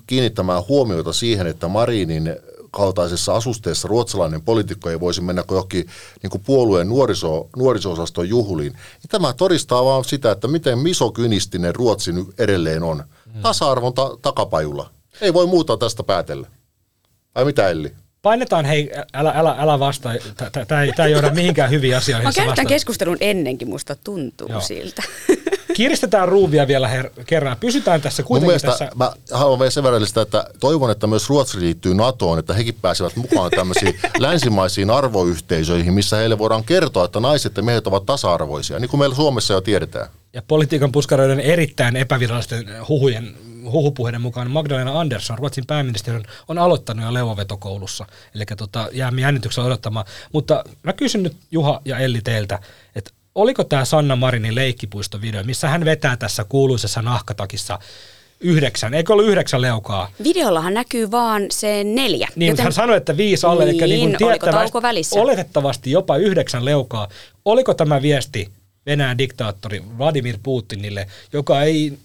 [0.06, 2.36] kiinnittämään huomiota siihen, että Marinin
[2.70, 5.86] kaltaisessa asusteessa ruotsalainen poliitikko ei voisi mennä johonkin
[6.22, 12.12] niin kuin puolueen nuoriso, nuoriso-osaston juhliin, niin tämä todistaa vaan sitä, että miten misokynistinen Ruotsi
[12.12, 13.04] nyt edelleen on.
[13.34, 13.42] Mm.
[13.42, 14.90] Tasa-arvon ta- takapajulla.
[15.20, 16.46] Ei voi muuta tästä päätellä.
[17.34, 17.92] Vai mitä Elli?
[18.22, 20.12] Painetaan, hei, älä, älä, älä vastaa.
[20.68, 22.28] Tämä ei, ei johda mihinkään hyviin asioihin.
[22.28, 24.60] Mä käyn tämän keskustelun ennenkin, musta tuntuu Joo.
[24.60, 25.02] siltä.
[25.74, 27.56] Kiristetään ruuvia vielä her- kerran.
[27.60, 28.88] Pysytään tässä kuitenkin Mun mielestä, tässä.
[28.94, 33.16] Mä haluan vielä sen verran että toivon, että myös Ruotsi liittyy NATOon, että hekin pääsevät
[33.16, 38.88] mukaan tämmöisiin länsimaisiin arvoyhteisöihin, missä heille voidaan kertoa, että naiset ja miehet ovat tasa-arvoisia, niin
[38.88, 40.08] kuin meillä Suomessa jo tiedetään.
[40.32, 47.14] Ja politiikan puskaroiden erittäin epävirallisten huhujen huhupuheiden mukaan Magdalena Andersson, Ruotsin pääministeri, on aloittanut jo
[47.14, 48.06] leuvovetokoulussa.
[48.34, 50.06] Eli tota, jäämme jännityksellä odottamaan.
[50.32, 52.58] Mutta mä kysyn nyt Juha ja Elli teiltä,
[53.34, 57.78] oliko tämä Sanna Marinin leikkipuistovideo, missä hän vetää tässä kuuluisessa nahkatakissa
[58.40, 60.10] yhdeksän, eikö ollut yhdeksän leukaa?
[60.24, 62.28] Videollahan näkyy vaan se neljä.
[62.36, 62.62] Niin, joten...
[62.62, 65.20] hän sanoi, että viisi alle, niin, eli niin tiettävästi, välissä?
[65.20, 67.08] oletettavasti jopa yhdeksän leukaa.
[67.44, 68.48] Oliko tämä viesti
[68.86, 71.98] Venäjän diktaattori Vladimir Putinille, joka ei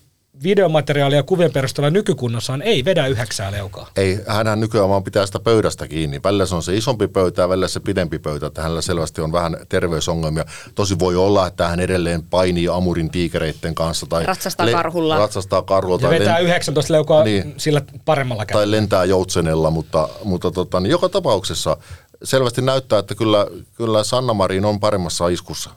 [0.44, 3.90] videomateriaalia ja kuvien perusteella nykykunnossaan ei vedä yhdeksää leukaa.
[3.96, 6.20] Ei, hän nykyään vaan pitää sitä pöydästä kiinni.
[6.24, 8.48] Välillä se on se isompi pöytä ja välillä se pidempi pöytä.
[8.48, 10.46] Että hänellä selvästi on vähän terveysongelmia.
[10.76, 14.06] Tosi voi olla, että hän edelleen painii Amurin tiikereiden kanssa.
[14.06, 15.18] Tai ratsastaa le- karhulla.
[15.18, 15.96] Ratsastaa karhulla.
[16.02, 18.66] Ja tai vetää len- 19 leukaa niin, sillä paremmalla kädellä.
[18.66, 21.78] Tai lentää joutsenella, mutta, mutta tota, niin joka tapauksessa
[22.24, 25.70] selvästi näyttää, että kyllä, kyllä Sanna Marin on paremmassa iskussa.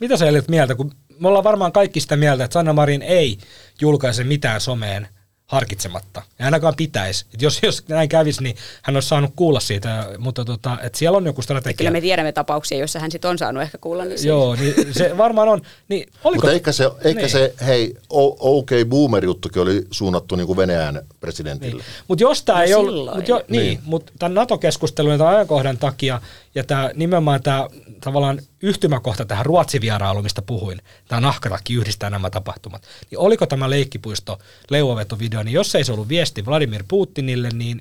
[0.00, 3.38] Mitä sä olet mieltä, kun me ollaan varmaan kaikki sitä mieltä, että Sanna Marin ei
[3.80, 5.08] julkaise mitään someen
[5.46, 6.22] harkitsematta.
[6.38, 7.26] Ja ainakaan pitäisi.
[7.34, 11.16] Et jos, jos näin kävisi, niin hän olisi saanut kuulla siitä, mutta tota, et siellä
[11.16, 11.70] on joku strategia.
[11.70, 14.04] Ja kyllä me tiedämme tapauksia, joissa hän sitten on saanut ehkä kuulla.
[14.04, 15.62] Niin Joo, niin se varmaan on.
[15.88, 17.30] Niin, oliko, mutta ehkä se, ehkä niin.
[17.30, 21.82] se hei, OK Boomer-juttukin oli suunnattu niin kuin Venäjän presidentille.
[21.82, 22.04] Niin.
[22.08, 23.78] Mutta jos tämä no ei ollut, mut jo, niin, niin.
[23.84, 26.20] mutta tämän NATO-keskustelun ja tämän ajankohdan takia,
[26.56, 27.68] ja tämä nimenomaan tämä
[28.00, 34.38] tavallaan yhtymäkohta tähän Ruotsi-vierailuun, mistä puhuin, tämä nahkatakki yhdistää nämä tapahtumat, niin oliko tämä leikkipuisto
[34.70, 37.80] leuvovetovideo, niin jos ei se ollut viesti Vladimir Putinille, niin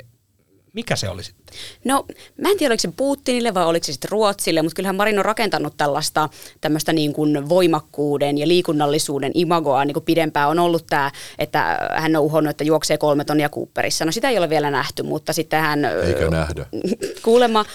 [0.76, 1.56] mikä se oli sitten?
[1.86, 2.06] No,
[2.42, 5.26] mä en tiedä, oliko se Putinille vai oliko se sitten Ruotsille, mutta kyllähän Marin on
[5.26, 6.30] rakentanut tällaista
[6.62, 10.50] tämmöistä niin kuin voimakkuuden ja liikunnallisuuden imagoa niin kuin pidempään.
[10.50, 14.06] On ollut tämä, että hän on uhonnut, että juoksee kolme tonnia Cooperissa.
[14.06, 15.86] No sitä ei ole vielä nähty, mutta sitten hän...
[15.86, 16.66] Eikä nähdä.
[17.24, 17.66] Kuulemma,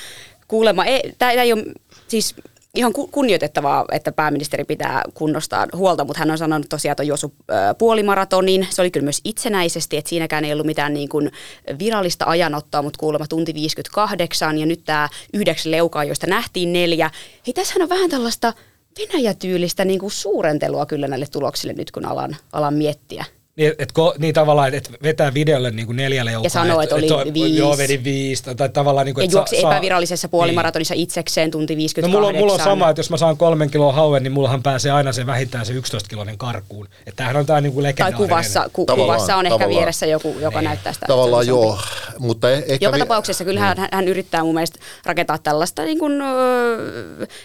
[0.50, 1.64] kuulemma ei, tämä ei ole
[2.08, 2.34] siis
[2.74, 7.34] ihan kunnioitettavaa, että pääministeri pitää kunnostaa huolta, mutta hän on sanonut tosiaan, että on juossut
[7.78, 8.66] puolimaratonin.
[8.70, 11.30] Se oli kyllä myös itsenäisesti, että siinäkään ei ollut mitään niin kuin
[11.78, 17.10] virallista ajanottoa, mutta kuulemma tunti 58 ja nyt tämä yhdeksän leukaa, joista nähtiin neljä.
[17.46, 18.52] Hei, tässähän on vähän tällaista
[18.98, 23.24] Venäjä-tyylistä niin kuin suurentelua kyllä näille tuloksille nyt, kun alan, alan miettiä.
[23.60, 26.94] Niin, et, ko, niin tavallaan, että et vetää videolle niin kuin neljälle Ja sanoo, että
[26.94, 27.56] oli et, viisi.
[27.56, 28.42] Joo, vedin viisi.
[28.56, 32.10] Tai tavallaan, niin kuin, Ja että juoksi saa- epävirallisessa puolimaratonissa itsekseen tunti No 58.
[32.10, 34.92] mulla, on- mulla on sama, että jos mä saan kolmen kiloa hauen, niin mullahan pääsee
[34.92, 36.86] aina se vähintään se 11-kiloinen karkuun.
[37.06, 38.28] Että tämähän on tää niinku Tai legendaarinen.
[38.28, 39.78] kuvassa, ku, Tavallaan, kuvassa on ehkä tavallaan.
[39.78, 41.06] vieressä joku, joka näyttää sitä.
[41.06, 41.78] Tavallaan joo,
[42.18, 42.86] mutta eh- ehkä...
[42.86, 46.12] Joka vi- tapauksessa kyllä hän, hän yrittää mun mielestä rakentaa tällaista, niin kuin,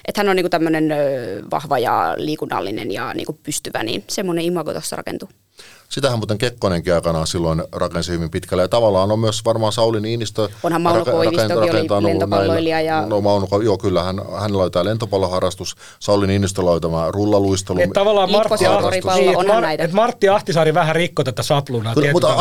[0.08, 0.90] että hän on niin tämmöinen
[1.52, 5.30] vahva ja liikunnallinen ja niin kuin pystyvä, niin semmoinen imago tuossa rakentuu.
[5.96, 8.64] Sitähän muuten Kekkonenkin aikanaan silloin rakensi hyvin pitkälle.
[8.64, 13.48] Ja tavallaan on myös varmaan Sauli Niinistö Onhan Mauno Koivistokin oli lentopalloilija ja- No Mauno,
[13.64, 15.76] joo kyllä, hän, hänellä oli tämä lentopalloharrastus.
[16.00, 17.80] Sauli Niinistöllä oli tämä rullaluistelu.
[17.82, 19.84] Et tavallaan Martti, Saaripallo, niin, et Mar- näitä.
[19.84, 21.94] et Martti Ahtisaari vähän rikko tätä saplunaa.
[21.94, 22.36] Kyllä, mutta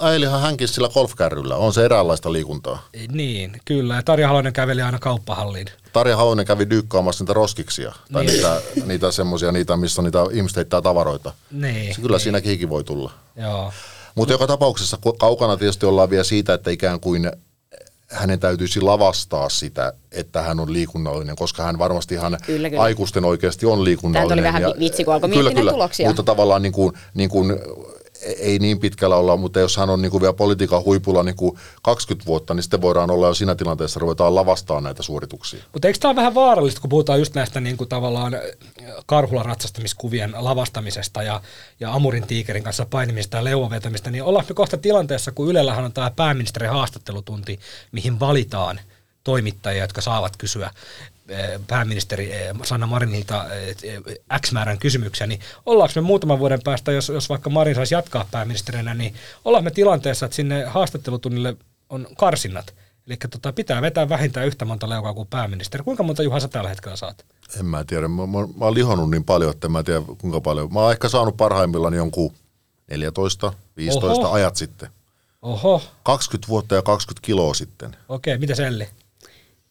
[0.00, 1.56] ajelihan hänkin sillä golfkärryllä.
[1.56, 2.82] On se eräänlaista liikuntaa.
[3.12, 3.94] Niin, kyllä.
[3.94, 5.66] Ja Tarja Halonen käveli aina kauppahalliin.
[5.92, 7.92] Tarja Halonen kävi dyykkaamassa niitä roskiksia.
[8.12, 8.34] Tai Niin.
[8.34, 11.32] niitä, niitä semmoisia, niitä, missä niitä ihmiset heittää tavaroita.
[11.50, 13.12] Niin, Se kyllä siinäkin hiki voi tulla.
[13.36, 13.72] joo.
[14.14, 17.32] Mutta joka tapauksessa kaukana tietysti ollaan vielä siitä, että ikään kuin
[18.10, 22.82] hänen täytyisi lavastaa sitä, että hän on liikunnallinen, koska hän varmasti ihan Kyllä, kyllä.
[22.82, 24.28] aikuisten oikeasti on liikunnallinen.
[24.28, 26.06] Tämä oli vähän ja- vitsi, kun alkoi kyllä, kyllä, tuloksia.
[26.08, 27.58] Mutta tavallaan niin kuin, niin kuin,
[28.22, 31.58] ei niin pitkällä olla, mutta jos hän on niin kuin vielä politiikan huipulla niin kuin
[31.82, 35.64] 20 vuotta, niin sitten voidaan olla jo siinä tilanteessa, ruvetaan lavastaa näitä suorituksia.
[35.72, 38.36] Mutta eikö tämä ole vähän vaarallista, kun puhutaan just näistä niin kuin tavallaan
[39.06, 41.40] karhulla ratsastamiskuvien lavastamisesta ja,
[41.80, 45.84] ja Amurin tiikerin kanssa painimista ja leuan vetämistä, niin ollaanko me kohta tilanteessa, kun Ylellähän
[45.84, 47.60] on tämä pääministerin haastattelutunti,
[47.92, 48.80] mihin valitaan
[49.24, 50.70] toimittajia, jotka saavat kysyä
[51.66, 53.76] pääministeri eh, Sanna Marinilta eh,
[54.40, 58.28] X määrän kysymyksiä, niin ollaanko me muutaman vuoden päästä, jos, jos vaikka Marin saisi jatkaa
[58.30, 59.14] pääministerinä, niin
[59.44, 61.56] ollaan me tilanteessa, että sinne haastattelutunnille
[61.88, 62.74] on karsinnat.
[63.06, 65.84] Eli tota, pitää vetää vähintään yhtä monta leukaa kuin pääministeri.
[65.84, 67.24] Kuinka monta Juha sä tällä hetkellä saat?
[67.58, 70.40] En mä tiedä, mä, mä, mä oon lihonnut niin paljon, että en mä tiedä kuinka
[70.40, 70.72] paljon.
[70.72, 72.32] Mä oon ehkä saanut parhaimmillaan jonkun
[72.90, 74.32] 14, 15 Oho.
[74.32, 74.88] ajat sitten.
[75.42, 77.96] Oho, 20 vuotta ja 20 kiloa sitten.
[78.08, 78.88] okei, mitä Selli?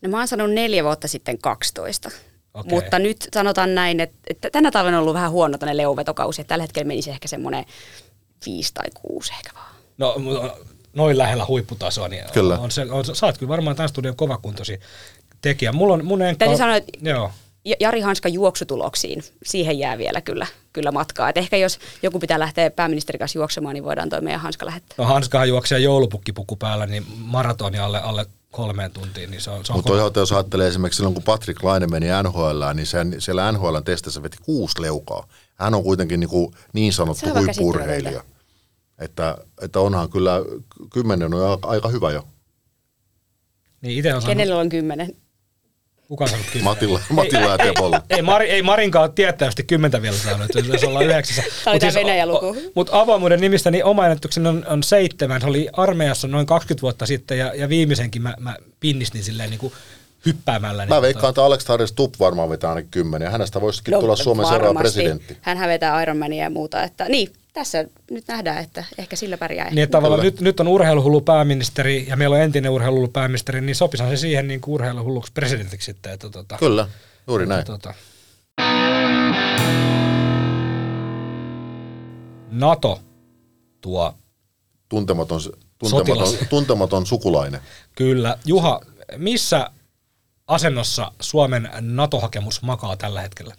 [0.01, 2.09] No mä oon sanonut neljä vuotta sitten 12.
[2.53, 2.69] Okei.
[2.69, 6.41] Mutta nyt sanotaan näin, että, että tänä talvena on ollut vähän huono tänne leuvetokausi.
[6.41, 7.65] Että tällä hetkellä menisi ehkä semmoinen
[8.45, 9.75] viisi tai kuusi ehkä vaan.
[9.97, 12.59] No mu- noin lähellä huipputasoa, niin Kyllä.
[12.59, 14.79] On se, on, sä oot kyllä varmaan tämän studion kovakuntosi
[15.41, 15.71] tekijä.
[15.71, 16.39] Mulla on mun enkka...
[16.45, 17.31] Täytyy sanoa, että Joo.
[17.65, 21.29] Ja- Jari Hanska juoksutuloksiin, siihen jää vielä kyllä, kyllä matkaa.
[21.29, 24.95] Et ehkä jos joku pitää lähteä pääministerin kanssa juoksemaan, niin voidaan toi meidän Hanska lähettää.
[24.97, 29.71] No Hanskahan juoksee joulupukkipuku päällä, niin maratoni alle, alle kolmeen tuntiin, niin se on, se
[29.71, 33.51] on Mutta toisaalta jos ajattelee esimerkiksi silloin, kun Patrick Laine meni NHL, niin sen, siellä
[33.51, 35.27] NHL testissä veti kuusi leukaa.
[35.55, 38.23] Hän on kuitenkin niin, kuin niin sanottu huippuurheilija.
[38.99, 40.33] Että, että onhan kyllä,
[40.93, 42.27] kymmenen on aika- hyvä jo.
[43.81, 45.15] Niin itse on Kenellä on kymmenen?
[46.10, 46.64] Kuka on saanut kymmenen?
[46.64, 48.01] Matilla, Matilla ja Tepolla.
[48.10, 51.43] Ei, Mari, ei Marinkaan ole tiettävästi kymmentä vielä saanut, että jos ollaan yhdeksässä.
[51.64, 52.55] Tämä oli tämä Venäjä-luku.
[52.76, 55.41] Mutta avoimuuden nimissä niin oma ennätykseni on, on seitsemän.
[55.41, 59.60] Se oli armeijassa noin 20 vuotta sitten ja, ja viimeisenkin mä, mä pinnistin silleen niin
[59.60, 59.74] kuin
[60.26, 60.86] hyppäämällä.
[60.86, 63.26] Niin Mä veikkaan, että Alex Harris Tupp varmaan vetää ainakin kymmenen.
[63.26, 65.38] Ja hänestä voisikin tulla Suomen seuraava No, presidentti.
[65.41, 66.84] Hän hävetää Ironmania ja muuta.
[66.84, 69.69] Että, niin, tässä nyt nähdään, että ehkä sillä pärjää.
[69.69, 73.75] Niin, että tavallaan nyt, nyt on urheiluhullu pääministeri ja meillä on entinen urheiluhullu pääministeri, niin
[73.75, 76.13] sopisahan se siihen niin kuin urheiluhulluksi presidentiksi sitten.
[76.13, 76.87] Että, tota, Kyllä,
[77.27, 77.65] juuri näin.
[77.65, 77.93] Tota.
[82.51, 83.01] NATO
[83.81, 84.15] tuo
[84.89, 85.41] Tuntematon,
[85.79, 86.49] tuntematon, Sotilas.
[86.49, 87.61] tuntematon sukulainen.
[87.95, 88.37] kyllä.
[88.45, 88.81] Juha,
[89.17, 89.69] missä
[90.47, 93.55] asennossa Suomen NATO-hakemus makaa tällä hetkellä?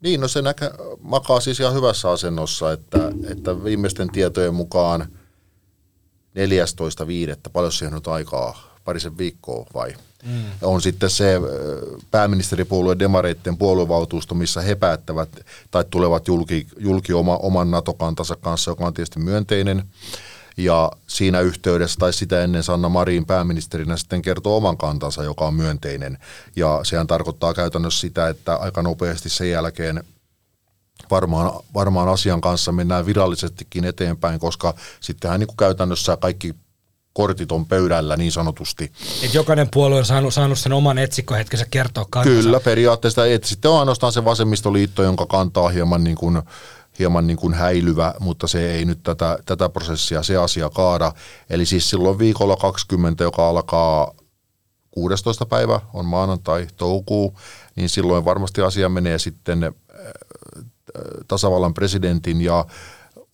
[0.00, 0.70] Niin, no se näkö,
[1.00, 2.98] makaa siis ihan hyvässä asennossa, että,
[3.28, 5.06] että viimeisten tietojen mukaan 14.5.
[7.52, 9.94] paljon siihen nyt aikaa, parisen viikkoa vai?
[10.24, 10.44] Mm.
[10.62, 11.34] On sitten se
[12.10, 15.28] pääministeripuolueen demareitten puoluevaltuusto, missä he päättävät
[15.70, 19.84] tai tulevat julki, julki oma, oman NATO-kantansa kanssa, joka on tietysti myönteinen.
[20.64, 25.54] Ja siinä yhteydessä tai sitä ennen Sanna Marin pääministerinä sitten kertoo oman kantansa, joka on
[25.54, 26.18] myönteinen.
[26.56, 30.04] Ja sehän tarkoittaa käytännössä sitä, että aika nopeasti sen jälkeen
[31.10, 36.54] varmaan, varmaan asian kanssa mennään virallisestikin eteenpäin, koska sittenhän niin kuin käytännössä kaikki
[37.12, 38.92] kortit on pöydällä niin sanotusti.
[39.22, 42.42] Et jokainen puolue on saanut, saanut sen oman etsikkohetkensä kertoa kantansa.
[42.42, 43.26] Kyllä, periaatteessa.
[43.26, 46.42] Et sitten on ainoastaan se vasemmistoliitto, jonka kantaa hieman, niin kuin,
[47.00, 51.12] hieman niin kuin häilyvä, mutta se ei nyt tätä, tätä prosessia, se asia kaada.
[51.50, 54.14] Eli siis silloin viikolla 20, joka alkaa
[54.90, 55.46] 16.
[55.46, 57.38] päivä, on maanantai, toukuu,
[57.76, 59.72] niin silloin varmasti asia menee sitten äh,
[61.28, 62.64] tasavallan presidentin ja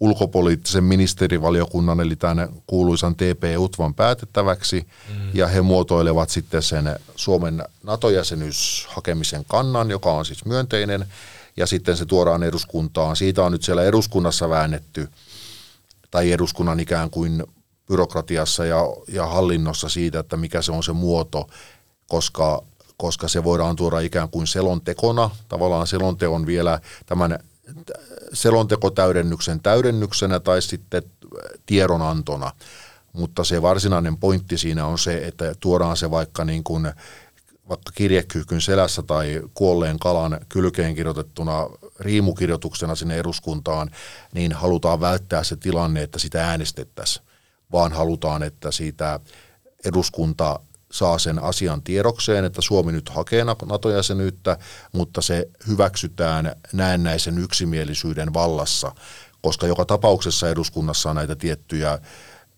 [0.01, 5.31] ulkopoliittisen ministerivaliokunnan, eli tämän kuuluisan TP-UTVAn päätettäväksi, mm.
[5.35, 11.07] ja he muotoilevat sitten sen Suomen NATO-jäsenyyshakemisen kannan, joka on siis myönteinen,
[11.57, 13.16] ja sitten se tuodaan eduskuntaan.
[13.16, 15.09] Siitä on nyt siellä eduskunnassa väännetty
[16.11, 17.44] tai eduskunnan ikään kuin
[17.86, 21.48] byrokratiassa ja, ja hallinnossa siitä, että mikä se on se muoto,
[22.09, 22.62] koska,
[22.96, 27.38] koska se voidaan tuoda ikään kuin selontekona, tavallaan selonteon vielä tämän
[28.32, 31.02] selontekotäydennyksen täydennyksenä tai sitten
[31.66, 32.52] tiedonantona.
[33.12, 36.92] Mutta se varsinainen pointti siinä on se, että tuodaan se vaikka niin kuin
[37.69, 41.67] vaikka kirjekyyhkyn selässä tai kuolleen kalan kylkeen kirjoitettuna
[42.01, 43.91] riimukirjoituksena sinne eduskuntaan,
[44.35, 47.27] niin halutaan välttää se tilanne, että sitä äänestettäisiin,
[47.73, 49.21] vaan halutaan, että siitä
[49.85, 50.61] eduskunta
[50.93, 54.59] saa sen asian tiedokseen, että Suomi nyt hakee NATO-jäsenyyttä,
[54.93, 58.93] mutta se hyväksytään näennäisen yksimielisyyden vallassa,
[59.43, 61.99] koska joka tapauksessa eduskunnassa on näitä tiettyjä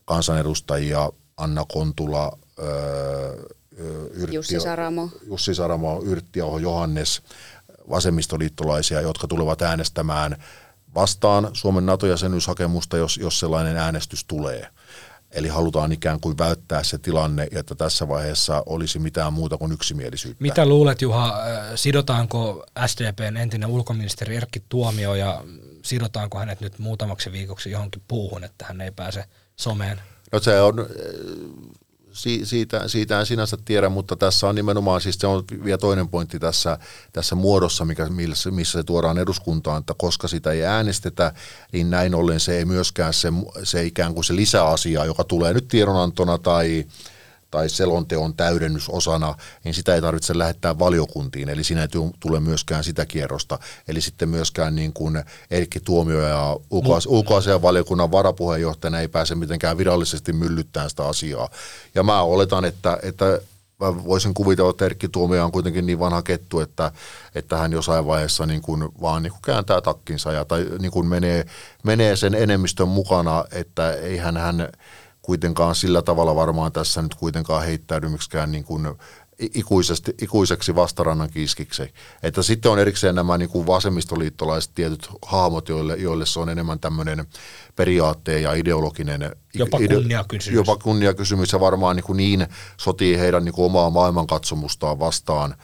[0.04, 2.38] kansanedustajia, Anna Kontula,
[4.12, 7.22] Yrtti, Jussi Saramo, Jussi Saramo Yrttiaho, Johannes,
[7.90, 10.36] vasemmistoliittolaisia, jotka tulevat äänestämään
[10.94, 14.66] vastaan Suomen NATO-jäsenyyshakemusta, jos, jos sellainen äänestys tulee.
[15.30, 20.42] Eli halutaan ikään kuin välttää se tilanne, että tässä vaiheessa olisi mitään muuta kuin yksimielisyyttä.
[20.42, 25.44] Mitä luulet Juha, äh, sidotaanko SDPn entinen ulkoministeri Erkki Tuomio ja
[25.82, 29.24] sidotaanko hänet nyt muutamaksi viikoksi johonkin puuhun, että hän ei pääse
[29.56, 30.00] someen?
[30.32, 30.74] No se on
[32.44, 36.38] siitä, siitä en sinänsä tiedä, mutta tässä on nimenomaan, siis se on vielä toinen pointti
[36.38, 36.78] tässä,
[37.12, 41.32] tässä muodossa, mikä, missä, missä se tuodaan eduskuntaan, että koska sitä ei äänestetä,
[41.72, 43.28] niin näin ollen se ei myöskään se,
[43.62, 46.86] se ikään kuin se lisäasia, joka tulee nyt tiedonantona tai,
[47.50, 49.34] tai selonteon täydennysosana,
[49.64, 51.88] niin sitä ei tarvitse lähettää valiokuntiin, eli siinä ei
[52.20, 53.58] tule myöskään sitä kierrosta.
[53.88, 56.56] Eli sitten myöskään niin kuin Erkki Tuomio ja
[57.06, 61.48] ulkoasian valiokunnan varapuheenjohtajana ei pääse mitenkään virallisesti myllyttämään sitä asiaa.
[61.94, 63.40] Ja mä oletan, että, että
[63.80, 66.92] mä voisin kuvitella, että Erkki Tuomio on kuitenkin niin vanha kettu, että,
[67.34, 71.06] että hän jossain vaiheessa niin kuin vaan niin kuin kääntää takkinsa ja, tai niin kuin
[71.06, 71.46] menee,
[71.82, 74.68] menee sen enemmistön mukana, että ei hän, hän
[75.28, 78.88] kuitenkaan sillä tavalla varmaan tässä nyt kuitenkaan heittäydy miksikään niin kuin
[79.38, 81.94] ikuisesti, ikuiseksi vastarannan kiskiksi.
[82.22, 86.80] Että sitten on erikseen nämä niin kuin vasemmistoliittolaiset tietyt hahmot, joille, joille se on enemmän
[86.80, 87.26] tämmöinen
[87.76, 90.56] periaatteen ja ideologinen jopa kunniakysymys.
[90.56, 95.54] Jopa kunniakysymys ja varmaan niin, kuin niin sotii heidän niin kuin omaa maailmankatsomustaan vastaan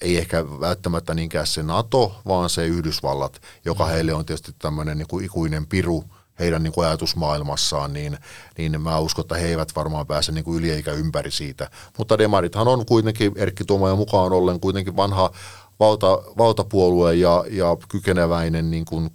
[0.00, 5.08] ei ehkä välttämättä niinkään se NATO, vaan se Yhdysvallat, joka heille on tietysti tämmöinen niin
[5.08, 6.04] kuin ikuinen piru–
[6.38, 8.18] heidän niin kuin ajatusmaailmassaan, niin,
[8.58, 11.70] niin mä uskon, että he eivät varmaan pääse niin kuin yli eikä ympäri siitä.
[11.98, 15.30] Mutta demarithan on kuitenkin, Erkki Tuomaja mukaan ollen, kuitenkin vanha
[15.80, 19.10] valta, valtapuolue ja, ja kykeneväinen niin kuin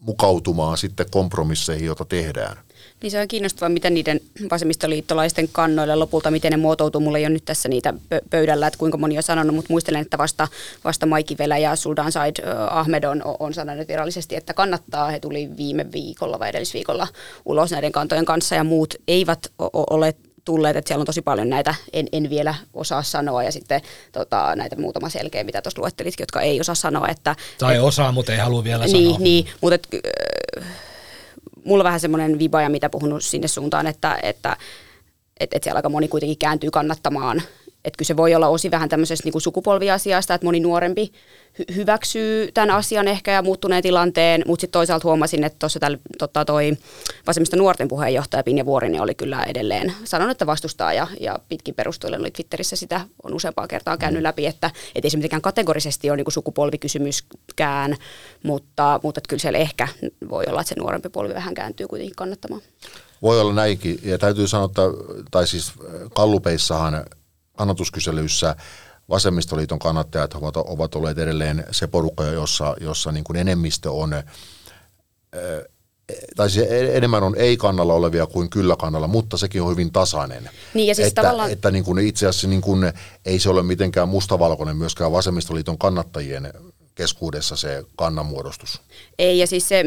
[0.00, 2.56] mukautumaan sitten kompromisseihin, joita tehdään.
[3.02, 7.00] Niin se on kiinnostavaa, miten niiden vasemmistoliittolaisten kannoilla lopulta, miten ne muotoutuu.
[7.00, 7.94] Mulla ei ole nyt tässä niitä
[8.30, 10.48] pöydällä, että kuinka moni on sanonut, mutta muistelen, että vasta,
[10.84, 12.36] vasta Maiki Velä ja Sudan Said
[12.70, 15.10] Ahmed on, on sanonut virallisesti, että kannattaa.
[15.10, 17.08] He tuli viime viikolla vai edellisviikolla
[17.44, 21.74] ulos näiden kantojen kanssa ja muut eivät ole tulleet, että siellä on tosi paljon näitä,
[21.92, 23.80] en, en vielä osaa sanoa, ja sitten
[24.12, 27.08] tota, näitä muutama selkeä, mitä tuossa luettelitkin, jotka ei osaa sanoa.
[27.08, 29.18] Että, tai et, osaa, mutta ei halua vielä niin, sanoa.
[29.18, 29.88] Niin, mutta et,
[30.60, 30.64] äh,
[31.64, 34.56] mulla vähän semmoinen viba, ja mitä puhunut sinne suuntaan, että, että
[35.40, 37.42] että et siellä aika moni kuitenkin kääntyy kannattamaan
[37.84, 41.12] että kyllä se voi olla osi vähän tämmöisestä niin kuin sukupolviasiasta, että moni nuorempi
[41.58, 45.80] hy- hyväksyy tämän asian ehkä ja muuttuneen tilanteen, mutta sitten toisaalta huomasin, että tuossa
[46.18, 46.76] tota toi
[47.26, 52.18] vasemmista nuorten puheenjohtaja Pinja Vuorinen oli kyllä edelleen sanonut, että vastustaa ja, ja pitkin perustuille
[52.18, 54.24] oli Twitterissä sitä on useampaa kertaa käynyt mm.
[54.24, 57.96] läpi, että et ei se mitenkään kategorisesti ole niin kuin sukupolvikysymyskään,
[58.42, 59.88] mutta, mutta että kyllä siellä ehkä
[60.30, 62.62] voi olla, että se nuorempi polvi vähän kääntyy kuitenkin kannattamaan.
[63.22, 64.82] Voi olla näinkin, ja täytyy sanoa, että,
[65.30, 65.72] tai siis
[66.14, 67.04] kallupeissahan
[67.62, 68.56] kannatuskyselyissä
[69.08, 74.10] vasemmistoliiton kannattajat ovat, ovat olleet edelleen se porukka, jossa, jossa niin kuin enemmistö on,
[76.36, 80.50] tai siis enemmän on ei-kannalla olevia kuin kyllä-kannalla, mutta sekin on hyvin tasainen.
[80.74, 81.50] Niin ja siis että, tavallaan...
[81.50, 82.92] että niin kuin itse asiassa niin kuin,
[83.26, 86.52] ei se ole mitenkään mustavalkoinen myöskään vasemmistoliiton kannattajien
[86.94, 88.80] keskuudessa se kannanmuodostus.
[89.18, 89.84] Ei, ja siis se,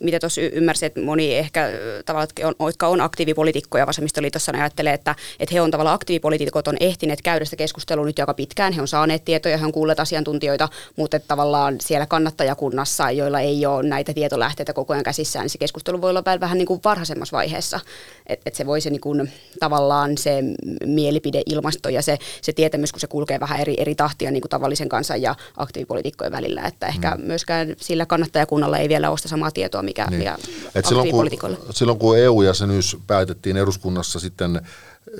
[0.00, 1.70] mitä tuossa ymmärsin, että moni ehkä
[2.06, 2.28] tavallaan,
[2.66, 7.44] jotka on aktiivipolitiikkoja vasemmistoliitossa, ne ajattelee, että, että he on tavallaan aktiivipoliitikot on ehtineet käydä
[7.44, 11.28] sitä keskustelua nyt aika pitkään, he on saaneet tietoja, he on kuulleet asiantuntijoita, mutta että
[11.28, 16.10] tavallaan siellä kannattajakunnassa, joilla ei ole näitä tietolähteitä koko ajan käsissään, niin se keskustelu voi
[16.10, 17.80] olla vähän niin kuin varhaisemmassa vaiheessa,
[18.26, 20.42] että et se voi se niin kuin, tavallaan se
[20.86, 24.88] mielipideilmasto ja se, se tietämys, kun se kulkee vähän eri, eri tahtia niin kuin tavallisen
[24.88, 27.26] kansan ja aktiivipolitiikkojen välillä, välillä, että ehkä mm.
[27.26, 30.18] myöskään sillä kannattajakunnalla ei vielä ole sitä samaa tietoa, mikä, niin.
[30.18, 30.36] mikä
[30.74, 34.60] Et silloin, kun, silloin kun EU-jäsenyys päätettiin eduskunnassa sitten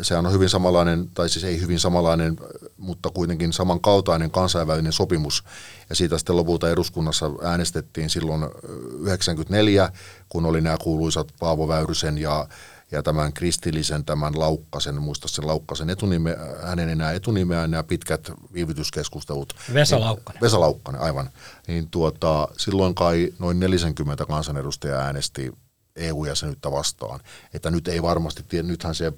[0.02, 2.36] sehän on hyvin samanlainen, tai siis ei hyvin samanlainen,
[2.76, 5.44] mutta kuitenkin samankaltainen kansainvälinen sopimus.
[5.90, 8.42] Ja siitä sitten lopulta eduskunnassa äänestettiin silloin
[9.00, 9.90] 94,
[10.28, 12.46] kun oli nämä kuuluisat Paavo Väyrysen ja,
[12.94, 19.56] ja tämän kristillisen, tämän Laukkasen, muista sen Laukkasen etunime, hänen enää etunimeään, nämä pitkät viivytyskeskustelut.
[19.74, 20.40] Vesa Laukkanen.
[20.40, 21.30] Vesa Laukkanen, aivan.
[21.66, 25.52] Niin tuota, silloin kai noin 40 kansanedustajaa äänesti
[25.96, 27.20] EU-jäsenyyttä vastaan.
[27.54, 29.12] Että nyt ei varmasti, nythän se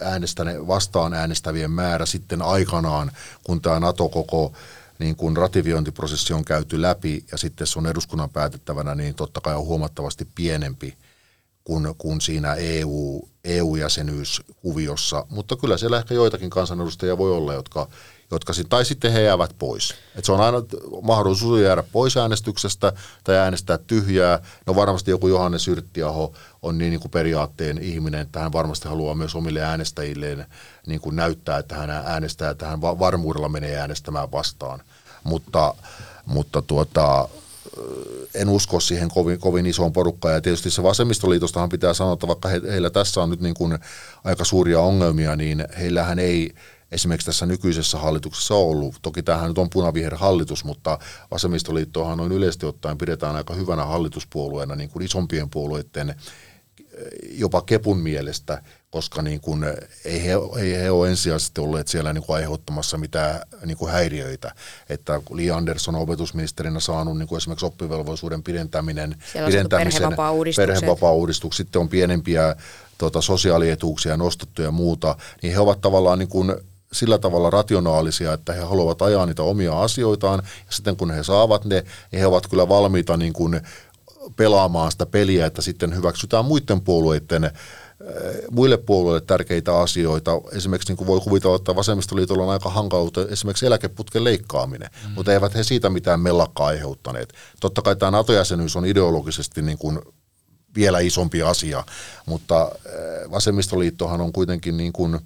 [0.00, 3.12] äänestäne, vastaan äänestävien määrä sitten aikanaan,
[3.44, 4.52] kun tämä NATO koko
[4.98, 9.54] niin kun ratifiointiprosessi on käyty läpi ja sitten se on eduskunnan päätettävänä, niin totta kai
[9.54, 10.96] on huomattavasti pienempi
[11.64, 15.26] kuin, kuin siinä EU, EU-jäsenyyskuviossa.
[15.28, 17.88] Mutta kyllä siellä ehkä joitakin kansanedustajia voi olla, jotka,
[18.30, 19.94] jotka sit, tai sitten he jäävät pois.
[20.16, 20.58] Et se on aina
[21.02, 22.92] mahdollisuus jäädä pois äänestyksestä
[23.24, 24.42] tai äänestää tyhjää.
[24.66, 26.32] No varmasti joku Johannes Yrttiaho
[26.62, 30.46] on niin, niin kuin periaatteen ihminen, että hän varmasti haluaa myös omille äänestäjilleen
[30.86, 34.82] niin kuin näyttää, että hän äänestää, että hän varmuudella menee äänestämään vastaan.
[35.24, 35.74] Mutta,
[36.26, 37.28] mutta tuota,
[38.34, 40.34] en usko siihen kovin, kovin isoon porukkaan.
[40.34, 43.78] Ja tietysti se vasemmistoliitostahan pitää sanoa, että vaikka he, heillä tässä on nyt niin kuin
[44.24, 46.54] aika suuria ongelmia, niin heillähän ei
[46.92, 48.94] esimerkiksi tässä nykyisessä hallituksessa ollut.
[49.02, 50.98] Toki tämähän nyt on punaviher hallitus, mutta
[51.30, 56.14] vasemmistoliittoahan noin yleisesti ottaen pidetään aika hyvänä hallituspuolueena niin kuin isompien puolueiden
[57.30, 59.64] jopa Kepun mielestä, koska niin kuin,
[60.04, 64.54] ei, he, ei he ole ensisijaisesti olleet siellä niin kuin aiheuttamassa mitään niin kuin häiriöitä.
[64.88, 69.16] Että Li Andersson on opetusministerinä saanut niin kuin esimerkiksi oppivelvollisuuden pidentäminen,
[69.46, 70.02] pidentämisen,
[70.56, 72.56] perhevapaa-uudistukset, sitten on pienempiä
[72.98, 76.54] tota, sosiaalietuuksia nostettu ja muuta, niin he ovat tavallaan niin kuin
[76.92, 81.64] sillä tavalla rationaalisia, että he haluavat ajaa niitä omia asioitaan, ja sitten kun he saavat
[81.64, 83.60] ne, niin he ovat kyllä valmiita niin kuin
[84.36, 87.50] pelaamaan sitä peliä, että sitten hyväksytään muiden puolueiden
[88.50, 90.40] muille puolueille tärkeitä asioita.
[90.52, 95.10] Esimerkiksi niin kuin voi kuvitella, että vasemmistoliitolla on aika hankaluutta esimerkiksi eläkeputken leikkaaminen, mm.
[95.10, 97.32] mutta eivät he siitä mitään mellakkaa aiheuttaneet.
[97.60, 99.98] Totta kai tämä NATO-jäsenyys on ideologisesti niin kuin
[100.74, 101.84] vielä isompi asia,
[102.26, 102.72] mutta
[103.30, 105.20] vasemmistoliittohan on kuitenkin niin kuin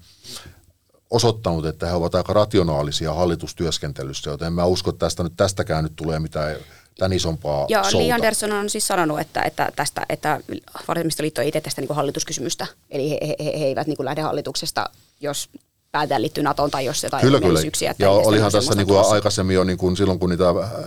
[1.11, 5.85] osoittanut, että he ovat aika rationaalisia hallitustyöskentelyssä, joten en mä usko, että tästä nyt, tästäkään
[5.85, 6.57] nyt tulee mitään
[6.99, 10.40] tämän isompaa Ja Li Andersson on siis sanonut, että, että, tästä, että
[10.88, 14.90] vasemmistoliitto ei tee tästä niin hallituskysymystä, eli he, he, he eivät niin lähde hallituksesta,
[15.20, 15.49] jos
[15.92, 17.61] päätään liittyy NATOon tai jos jotain kyllä, kyllä.
[17.99, 20.45] Ja olihan tässä niin kuin aikaisemmin jo niin kuin silloin, kun niitä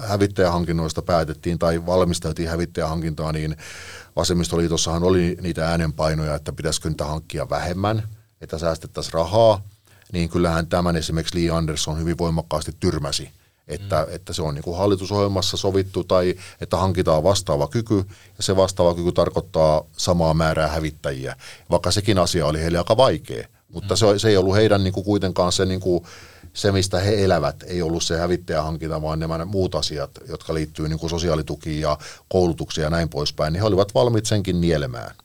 [0.08, 3.58] hävittäjähankinnoista päätettiin tai valmisteltiin hävittäjähankintaa, niin
[4.16, 8.04] vasemmistoliitossahan oli niitä äänenpainoja, että pitäisikö niitä hankkia vähemmän,
[8.42, 9.62] että säästettäisiin rahaa,
[10.14, 13.30] niin kyllähän tämän esimerkiksi Lee Anderson hyvin voimakkaasti tyrmäsi
[13.68, 14.16] että, mm.
[14.16, 17.96] että se on niin kuin hallitusohjelmassa sovittu tai että hankitaan vastaava kyky
[18.38, 21.36] ja se vastaava kyky tarkoittaa samaa määrää hävittäjiä,
[21.70, 23.48] vaikka sekin asia oli heille aika vaikea.
[23.74, 23.98] Mutta mm.
[23.98, 26.04] se, se ei ollut heidän niin kuin kuitenkaan se, niin kuin,
[26.54, 31.00] se, mistä he elävät, ei ollut se hävittäjähankinta, vaan nämä muut asiat, jotka liittyy niin
[31.00, 31.98] kuin sosiaalitukiin ja
[32.30, 35.16] koulutuksiin ja näin poispäin, niin he olivat valmiit senkin nielemään.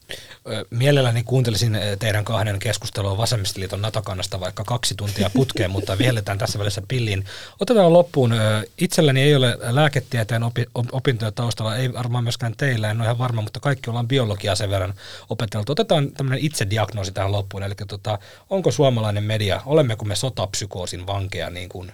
[0.71, 6.83] Mielelläni kuuntelisin teidän kahden keskustelua Vasemmistoliiton NATO-kannasta vaikka kaksi tuntia putkeen, mutta vihelletään tässä välissä
[6.89, 7.25] pilliin.
[7.61, 8.35] Otetaan loppuun.
[8.79, 13.43] Itselläni ei ole lääketieteen opi, opintoja taustalla, ei varmaan myöskään teillä, en ole ihan varma,
[13.43, 14.95] mutta kaikki ollaan biologiaa sen verran
[15.29, 15.73] opeteltu.
[15.73, 18.19] Otetaan tämmöinen diagnoosi tähän loppuun, eli tota,
[18.51, 21.93] onko suomalainen media, olemmeko me sotapsykoosin vankeja, niin kuin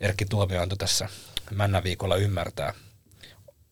[0.00, 1.08] Erkki Tuomioanto tässä
[1.50, 2.74] männä viikolla ymmärtää.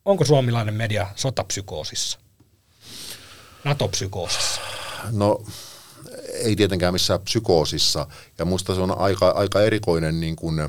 [0.04, 2.23] Onko suomalainen media sotapsykoosissa?
[3.64, 4.60] NATO-psykoosissa?
[5.10, 5.44] No
[6.32, 8.06] ei tietenkään missään psykoosissa.
[8.38, 10.60] Ja musta se on aika, aika erikoinen niin kuin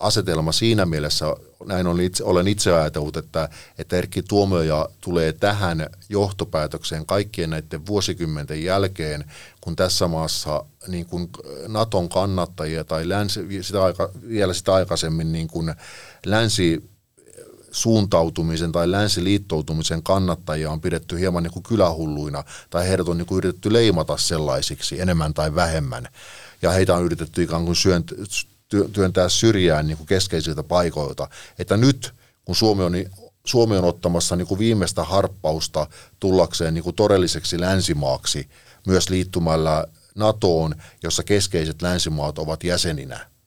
[0.00, 1.26] asetelma siinä mielessä,
[1.64, 3.48] näin olen itse, olen itse ajatellut, että,
[3.78, 9.24] että Erkki Tuomioja tulee tähän johtopäätökseen kaikkien näiden vuosikymmenten jälkeen,
[9.60, 11.28] kun tässä maassa niin kuin
[11.68, 15.74] Naton kannattajia tai länsi, sitä aika, vielä sitä aikaisemmin niin kuin
[16.26, 16.90] länsi
[17.70, 23.38] suuntautumisen tai länsiliittoutumisen kannattajia on pidetty hieman niin kuin kylähulluina tai heidät on niin kuin
[23.38, 26.08] yritetty leimata sellaisiksi enemmän tai vähemmän.
[26.62, 27.76] Ja heitä on yritetty ikään kuin
[28.92, 31.28] työntää syrjään niin kuin keskeisiltä paikoilta.
[31.58, 32.14] Että nyt
[32.44, 32.92] kun Suomi on,
[33.44, 35.86] Suomi on ottamassa niin kuin viimeistä harppausta
[36.20, 38.48] tullakseen niin kuin todelliseksi länsimaaksi
[38.86, 43.20] myös liittymällä NATOon, jossa keskeiset länsimaat ovat jäseninä–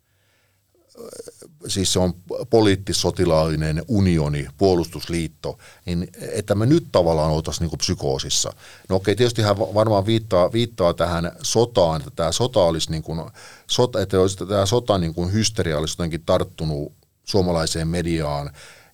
[1.68, 2.14] siis se on
[2.50, 8.54] poliittis-sotilaallinen unioni, puolustusliitto, niin että me nyt tavallaan oltaisiin niin psykoosissa.
[8.90, 13.22] No okei, tietysti hän varmaan viittaa, viittaa tähän sotaan, että tämä sota olisi niin kuin,
[13.68, 16.94] sota, että tämä sota niin kuin hysteria olisi jotenkin tarttunut
[17.24, 18.52] suomalaiseen mediaan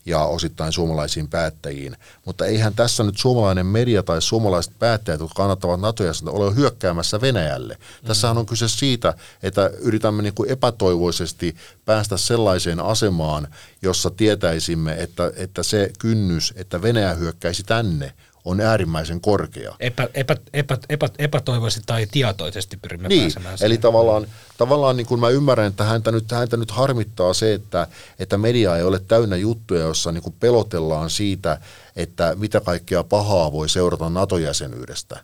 [0.07, 1.95] ja osittain suomalaisiin päättäjiin.
[2.25, 7.73] Mutta eihän tässä nyt suomalainen media tai suomalaiset päättäjät, jotka kannattavat nato ole hyökkäämässä Venäjälle.
[7.73, 8.07] Mm.
[8.07, 11.55] Tässähän on kyse siitä, että yritämme niin kuin epätoivoisesti
[11.85, 13.47] päästä sellaiseen asemaan,
[13.81, 18.13] jossa tietäisimme, että, että se kynnys, että Venäjä hyökkäisi tänne,
[18.47, 19.75] on äärimmäisen korkea.
[19.79, 24.27] Epä, epä, epä, epä, epätoivoisesti tai tietoisesti pyrimme niin, pääsemään Eli tavallaan,
[24.57, 27.87] tavallaan niin kuin mä ymmärrän, että häntä nyt, häntä nyt harmittaa se, että,
[28.19, 31.59] että media ei ole täynnä juttuja, jossa niin kuin pelotellaan siitä,
[31.95, 35.19] että mitä kaikkea pahaa voi seurata NATO-jäsenyydestä.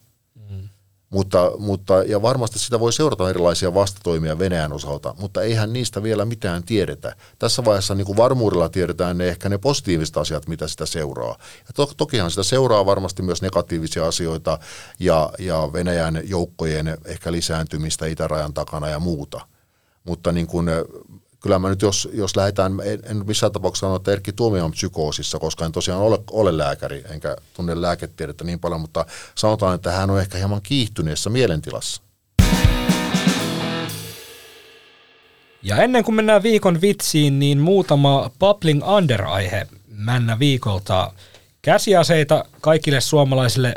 [1.13, 6.25] Mutta, mutta, ja varmasti sitä voi seurata erilaisia vastatoimia Venäjän osalta, mutta eihän niistä vielä
[6.25, 7.15] mitään tiedetä.
[7.39, 11.35] Tässä vaiheessa niin kuin varmuudella tiedetään ne ehkä ne positiiviset asiat, mitä sitä seuraa.
[11.67, 14.59] Ja to, tokihan sitä seuraa varmasti myös negatiivisia asioita
[14.99, 19.41] ja, ja Venäjän joukkojen ehkä lisääntymistä itärajan takana ja muuta.
[20.03, 20.69] Mutta niin kuin
[21.43, 24.71] kyllä mä nyt, jos, jos lähdetään, en, en missään tapauksessa sano, että Erkki Tuomio on
[24.71, 29.91] psykoosissa, koska en tosiaan ole, ole lääkäri, enkä tunne lääketiedettä niin paljon, mutta sanotaan, että
[29.91, 32.01] hän on ehkä hieman kiihtyneessä mielentilassa.
[35.63, 41.13] Ja ennen kuin mennään viikon vitsiin, niin muutama Bubbling Under-aihe männä viikolta.
[41.61, 43.75] Käsiaseita kaikille suomalaisille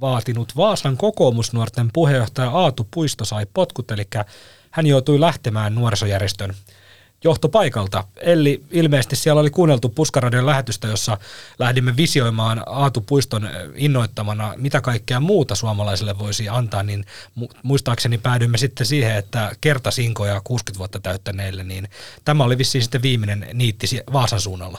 [0.00, 4.06] vaatinut Vaasan kokoomusnuorten puheenjohtaja Aatu Puisto sai potkut, eli
[4.70, 6.54] hän joutui lähtemään nuorisojärjestön
[7.24, 8.04] johtopaikalta.
[8.16, 11.18] Eli ilmeisesti siellä oli kuunneltu Puskaradion lähetystä, jossa
[11.58, 17.04] lähdimme visioimaan Aatu Puiston innoittamana, mitä kaikkea muuta suomalaisille voisi antaa, niin
[17.62, 21.88] muistaakseni päädyimme sitten siihen, että kertasinkoja 60 vuotta täyttäneille, niin
[22.24, 24.78] tämä oli vissiin sitten viimeinen niitti Vaasan suunnalla.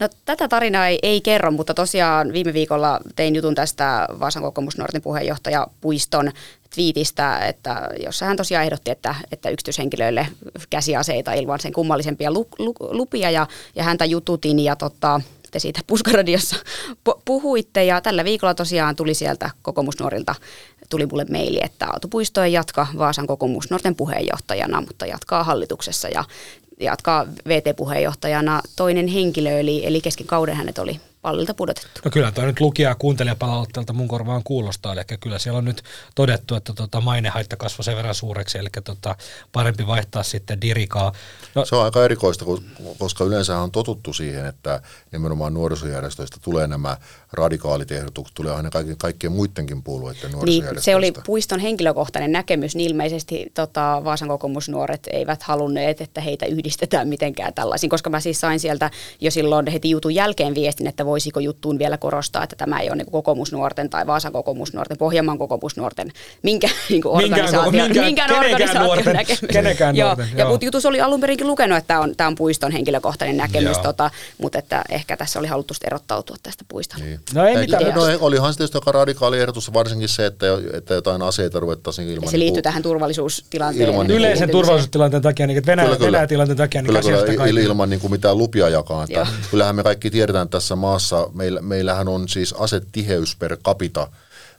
[0.00, 5.02] No tätä tarinaa ei, ei kerro, mutta tosiaan viime viikolla tein jutun tästä Vaasan kokoomusnuorten
[5.02, 6.32] puheenjohtaja Puiston
[6.74, 10.26] twiitistä, että jossa hän tosiaan ehdotti, että, että yksityishenkilöille
[10.70, 13.30] käsiaseita ilman sen kummallisempia lu, lu, lupia.
[13.30, 13.46] Ja,
[13.76, 15.20] ja häntä jututin ja tota,
[15.50, 16.56] te siitä Puskaradiossa
[17.24, 17.84] puhuitte.
[17.84, 20.34] Ja tällä viikolla tosiaan tuli sieltä kokoomusnuorilta
[20.90, 26.08] tuli mulle maili, että Aatu Puisto ei jatka Vaasan kokoomusnuorten puheenjohtajana, mutta jatkaa hallituksessa.
[26.08, 26.24] Ja
[26.80, 32.00] jatkaa VT-puheenjohtajana toinen henkilö, eli, eli kesken kauden hänet oli pallilta pudotettu.
[32.04, 35.82] No kyllä toi nyt lukija kuuntelijapalautteelta mun korvaan kuulostaa, eli kyllä siellä on nyt
[36.14, 39.16] todettu, että tota mainehaitta kasvoi sen verran suureksi, eli tota
[39.52, 41.12] parempi vaihtaa sitten dirikaa.
[41.54, 42.44] No, se on aika erikoista,
[42.98, 44.80] koska yleensä on totuttu siihen, että
[45.12, 46.96] nimenomaan nuorisojärjestöistä tulee nämä
[47.32, 50.72] radikaalit ehdotukset, tulee aina kaikkien, kaikkien muidenkin puolueiden nuorisojärjestöistä.
[50.74, 56.46] Niin, se oli Puiston henkilökohtainen näkemys, niin ilmeisesti tota, Vaasan kokoomusnuoret eivät halunneet, että heitä
[56.46, 58.90] yhdistetään mitenkään tällaisiin, koska mä siis sain sieltä
[59.20, 62.88] jo silloin heti jutun jälkeen viestin, että voi voisiko juttuun vielä korostaa, että tämä ei
[62.88, 66.12] ole niin kokoomusnuorten tai Vaasan kokoomusnuorten, Pohjanmaan kokoomusnuorten,
[66.42, 69.40] minkä niin kuin organisaation, minkään, minkään organisaation nuorten, näkemys.
[69.52, 70.58] Kenenkään joo, nuorten, ja joo.
[70.60, 74.58] jutus oli alun perinkin lukenut, että tämä on, tämä on puiston henkilökohtainen näkemys, tota, mutta
[74.58, 77.00] että ehkä tässä oli haluttu erottautua tästä puiston.
[77.00, 77.20] Niin.
[77.34, 77.94] No ei mitään.
[77.94, 82.24] No, olihan se tietysti aika radikaali ehdotus, varsinkin se, että, että jotain aseita ruvettaisiin ilman.
[82.24, 83.88] Ja se liittyy niin tähän turvallisuustilanteen.
[83.88, 88.00] Ilman, Yleisen turvallisuustilanteen takia, niin Venäjä, kyllä, Venäjän tilanteen takia, niin kyllä, kyllä, ilman niin
[88.00, 89.04] kuin mitään lupia jakaa.
[89.04, 90.95] Että kyllähän me kaikki tiedetään tässä maassa,
[91.34, 94.08] meillä, meillä meillähän on siis asetiheys per capita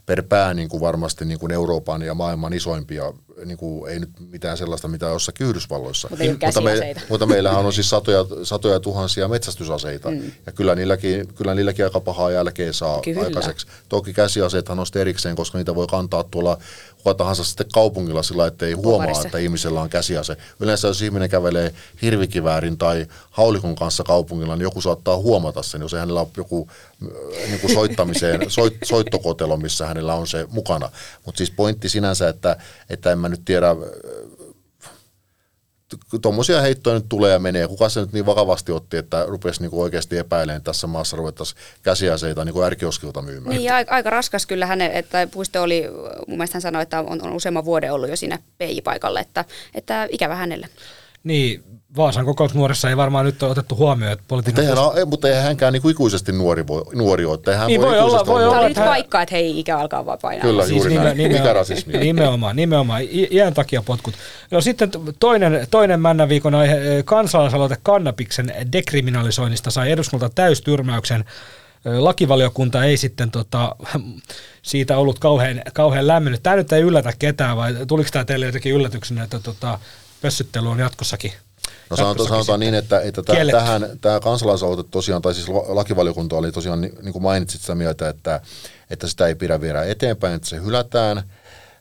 [0.06, 3.12] per pää niin kuin varmasti niin kuin Euroopan ja maailman isoimpia,
[3.44, 6.08] niin kuin, ei nyt mitään sellaista, mitä jossakin Yhdysvalloissa.
[6.10, 10.32] Mutta, mutta, me, mutta meillähän on siis satoja, satoja tuhansia metsästysaseita, mm.
[10.46, 13.22] ja kyllä niilläkin, kyllä niilläkin aika pahaa jälkeä saa kyllä.
[13.22, 13.66] aikaiseksi.
[13.88, 16.58] Toki käsiaseethan on erikseen, koska niitä voi kantaa tuolla
[16.98, 20.36] kuka tahansa sitten kaupungilla sillä, että ei huomaa, että ihmisellä on käsiase.
[20.60, 25.92] Yleensä jos ihminen kävelee hirvikiväärin tai haulikon kanssa kaupungilla, niin joku saattaa huomata sen, jos
[25.92, 30.90] hänellä on joku äh, niin kuin soittamiseen, soit, soittokotelo, missä hänellä on se mukana.
[31.26, 32.56] Mutta siis pointti sinänsä, että,
[32.90, 33.76] että en mä nyt tiedä,
[36.22, 37.68] tuommoisia heittoja nyt tulee ja menee.
[37.68, 42.44] Kuka se nyt niin vakavasti otti, että rupesi niin oikeasti epäilemään tässä maassa ruvettaisiin käsiaseita
[42.44, 43.56] niin ärkioskilta myymään.
[43.56, 45.84] Niin, aika, aika raskas kyllä hänen, että Puisto oli,
[46.26, 50.08] mun mielestä hän sanoi, että on, on useamman vuoden ollut jo siinä PI-paikalle, että, että
[50.10, 50.68] ikävä hänelle.
[51.24, 51.64] Niin,
[51.96, 54.64] Vaasan nuorissa ei varmaan nyt ole otettu huomioon, että politiikan...
[54.64, 57.38] Mutta eihän, ei, mutta eihän hänkään niin ikuisesti nuori, voi, nuori ole.
[57.46, 58.52] Eihän niin voi, voi olla, voi olla.
[58.54, 60.42] Tämä on nyt paikka, että hei, ikä alkaa vaan painaa.
[60.42, 61.16] Kyllä, siis juuri näin.
[61.16, 61.98] Nimenomaan, Ikärasismi.
[61.98, 63.02] Nimenomaan, nimenomaan.
[63.30, 64.14] Iän takia potkut.
[64.50, 71.24] No sitten toinen, toinen männä viikon aihe, kansalaisaloite kannabiksen dekriminalisoinnista sai eduskunnalta täystyrmäyksen
[71.84, 73.76] lakivaliokunta ei sitten tota,
[74.62, 76.42] siitä ollut kauhean, kauhean lämmennyt.
[76.42, 79.78] Tämä nyt ei yllätä ketään, vai tuliko tämä teille jotenkin yllätyksenä, että tota,
[80.22, 81.32] pössyttely on jatkossakin
[81.90, 86.52] No sanotaan, sanotaan niin, että, että tämä, tähän, tämä kansalaisaloite tosiaan, tai siis lakivaliokunta oli
[86.52, 88.40] tosiaan, niin, niin kuin mainitsit sitä mieltä, että,
[88.90, 91.22] että sitä ei pidä viedä eteenpäin, että se hylätään,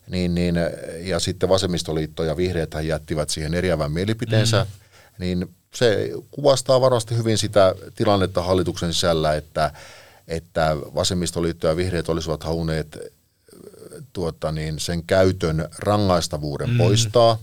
[0.10, 0.56] niin, niin,
[1.00, 4.70] ja sitten vasemmistoliitto ja vihreät jättivät siihen eriävän mielipiteensä, mm.
[5.20, 9.72] niin se kuvastaa varmasti hyvin sitä tilannetta hallituksen sisällä, että,
[10.28, 12.98] että vasemmistoliitto ja vihreät olisivat halunneet
[14.14, 16.78] tuota, niin sen käytön rangaistavuuden mm.
[16.78, 17.38] poistaa.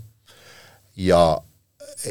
[0.96, 1.40] Ja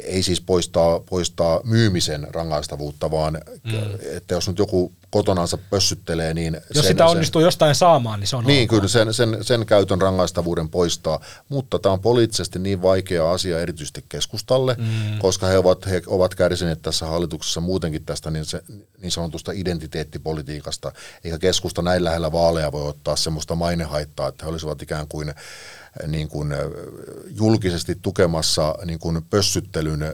[0.04, 3.74] ei siis poistaa, poistaa myymisen rangaistavuutta, vaan mm.
[4.18, 6.54] että jos nyt joku kotonansa pössyttelee, niin...
[6.54, 8.70] Jos sen, sitä onnistuu sen, jostain saamaan, niin se on Niin, ok.
[8.70, 11.20] kyllä sen, sen, sen käytön rangaistavuuden poistaa,
[11.50, 15.20] mutta tämä on poliittisesti niin vaikea asia erityisesti keskustalle, mm.
[15.20, 18.62] koska he ovat, he ovat kärsineet tässä hallituksessa muutenkin tästä niin, se,
[19.02, 20.92] niin sanotusta identiteettipolitiikasta,
[21.24, 25.34] eikä keskusta näin lähellä vaaleja voi ottaa semmoista mainehaittaa, että he olisivat ikään kuin
[26.08, 26.54] niin kuin
[27.28, 30.14] julkisesti tukemassa niin kuin pössyttelyn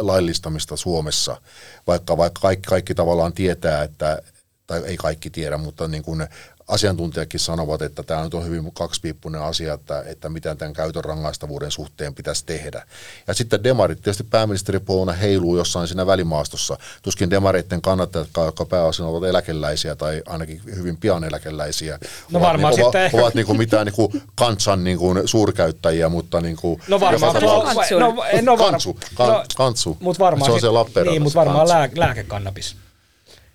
[0.00, 1.40] laillistamista Suomessa,
[1.86, 4.22] vaikka, vaikka kaikki, kaikki tavallaan tietää, että,
[4.66, 6.26] tai ei kaikki tiedä, mutta niin kuin
[6.68, 11.70] asiantuntijatkin sanovat, että tämä nyt on hyvin kaksipiippunen asia, että, että mitä tämän käytön rangaistavuuden
[11.70, 12.86] suhteen pitäisi tehdä.
[13.26, 16.78] Ja sitten demarit, tietysti pääministeripuoluna heiluu jossain siinä välimaastossa.
[17.02, 21.98] Tuskin demareiden kannattajat, jotka pääosin ovat eläkeläisiä tai ainakin hyvin pian eläkeläisiä,
[22.30, 25.28] no ovat, varmaan niin, sitten ovat, ovat niin kuin mitään niin kuin kansan niin kuin
[25.28, 29.96] suurkäyttäjiä, mutta niin kuin No varmaan, no, no, no, kansu, kan, no, kantsu.
[30.00, 32.76] Mut varmaan se on se Niin, mutta varmaan lää, lääkekannabis.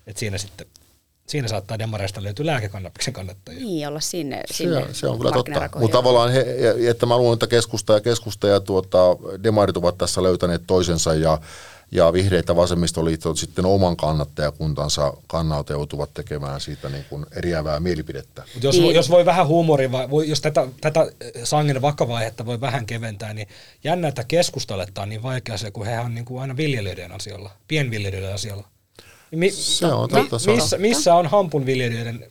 [0.06, 0.66] Et siinä sitten
[1.30, 3.60] siinä saattaa demareista löytyä lääkekannabiksen kannattajia.
[3.60, 5.68] Niin, olla sinne, sinne se, se on kyllä totta.
[5.78, 6.46] Mutta tavallaan, he,
[6.88, 8.98] että mä luulen, että keskusta ja keskusta ja tuota,
[9.42, 11.38] demarit ovat tässä löytäneet toisensa ja
[11.92, 18.44] ja vihreät ja vasemmistoliitto sitten oman kannattajakuntansa kannalta joutuvat tekemään siitä niin kuin eriävää mielipidettä.
[18.54, 18.94] Mut jos, niin.
[18.94, 19.90] jos voi vähän huumoria,
[20.26, 21.12] jos tätä, tätä
[21.44, 23.48] sangen vakavaihetta voi vähän keventää, niin
[23.84, 27.12] jännä, että keskustalle tämä on niin vaikea se, kun he on niin kuin aina viljelijöiden
[27.12, 28.68] asialla, pienviljelijöiden asialla.
[29.34, 30.36] Mi, se on totta.
[30.46, 32.26] Mi, missä, missä on Hampun viljelijöiden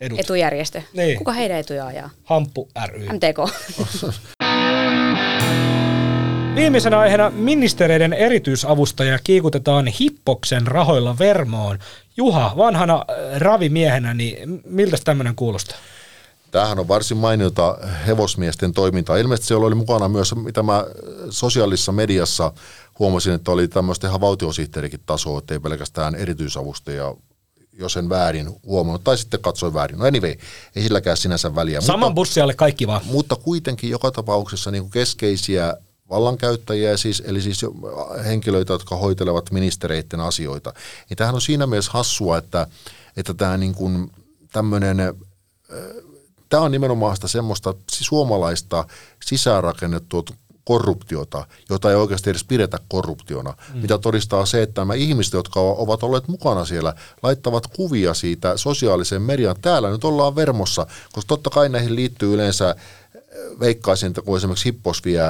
[0.00, 0.20] edut?
[0.20, 0.82] Etujärjestö.
[0.92, 1.18] Niin.
[1.18, 2.10] Kuka heidän etuja ajaa?
[2.24, 3.08] Hampu ry.
[3.12, 3.38] MTK.
[6.54, 11.78] Viimeisenä aiheena ministereiden erityisavustaja kiikutetaan Hippoksen rahoilla Vermoon.
[12.16, 15.76] Juha, vanhana äh, ravimiehenä, niin miltä tämmöinen kuulostaa?
[16.50, 19.16] Tämähän on varsin mainiota hevosmiesten toimintaa.
[19.16, 20.84] Ilmeisesti siellä oli mukana myös, mitä mä
[21.30, 22.52] sosiaalisessa mediassa
[22.98, 27.14] huomasin, että oli tämmöistä ihan valtiosihteerikin tasoa, ettei pelkästään erityisavustajia
[27.78, 29.98] jos en väärin huomannut, tai sitten katsoin väärin.
[29.98, 30.34] No anyway,
[30.76, 31.80] ei silläkään sinänsä väliä.
[31.80, 33.00] Saman bussialle kaikki vaan.
[33.04, 35.76] Mutta kuitenkin joka tapauksessa niin kuin keskeisiä
[36.10, 37.60] vallankäyttäjiä, siis, eli siis
[38.24, 40.72] henkilöitä, jotka hoitelevat ministereiden asioita.
[41.08, 42.66] Niin tämähän on siinä mielessä hassua, että,
[43.16, 44.10] että tämä niin kuin
[44.52, 44.96] tämmöinen
[46.48, 48.86] tämä on nimenomaan sitä semmoista suomalaista
[49.24, 50.24] sisäänrakennettua
[50.64, 53.80] korruptiota, jota ei oikeasti edes pidetä korruptiona, mm.
[53.80, 59.22] mitä todistaa se, että nämä ihmiset, jotka ovat olleet mukana siellä, laittavat kuvia siitä sosiaalisen
[59.22, 59.56] median.
[59.62, 62.76] Täällä nyt ollaan vermossa, koska totta kai näihin liittyy yleensä äh,
[63.60, 65.22] veikkaisin, että kun esimerkiksi Hippos vie,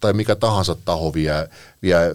[0.00, 1.48] tai mikä tahansa taho vie,
[1.82, 2.12] vie äh,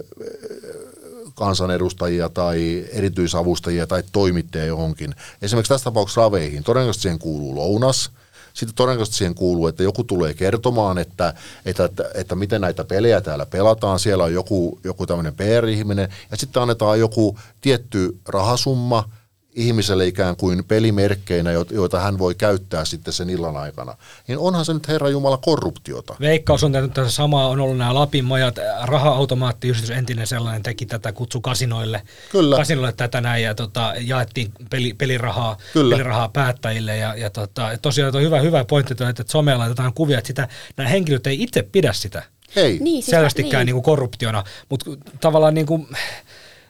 [1.36, 5.16] kansanedustajia tai erityisavustajia tai toimittajia johonkin.
[5.42, 6.64] Esimerkiksi tässä tapauksessa raveihin.
[6.64, 8.10] Todennäköisesti siihen kuuluu lounas–
[8.58, 11.34] sitten todennäköisesti siihen kuuluu, että joku tulee kertomaan, että,
[11.66, 13.99] että, että, että miten näitä pelejä täällä pelataan.
[13.99, 19.03] Siellä on joku, joku tämmöinen PR-ihminen ja sitten annetaan joku tietty rahasumma–
[19.58, 23.95] ihmiselle ikään kuin pelimerkkeinä, joita hän voi käyttää sitten sen illan aikana.
[24.28, 26.16] Niin onhan se nyt Herra Jumala korruptiota.
[26.20, 31.12] Veikkaus on tehnyt tässä samaa, on ollut nämä Lapin majat, raha-automaattiyhdistys entinen sellainen teki tätä,
[31.12, 32.01] kutsu kasinoille,
[32.32, 32.55] Kyllä.
[32.55, 35.95] kasinoille tätä näin ja tota, jaettiin peli, pelirahaa, Kyllä.
[35.95, 40.28] pelirahaa päättäjille ja, ja tota, tosiaan on hyvä, hyvä pointti, että somella laitetaan kuvia, että
[40.28, 40.47] sitä,
[40.78, 42.24] nämä henkilöt ei itse pidä sitä.
[42.55, 42.80] Ei.
[42.80, 43.66] Niin, siis selvästikään niin.
[43.66, 44.91] Niin kuin korruptiona, mutta
[45.22, 45.88] tavallaan niin kuin,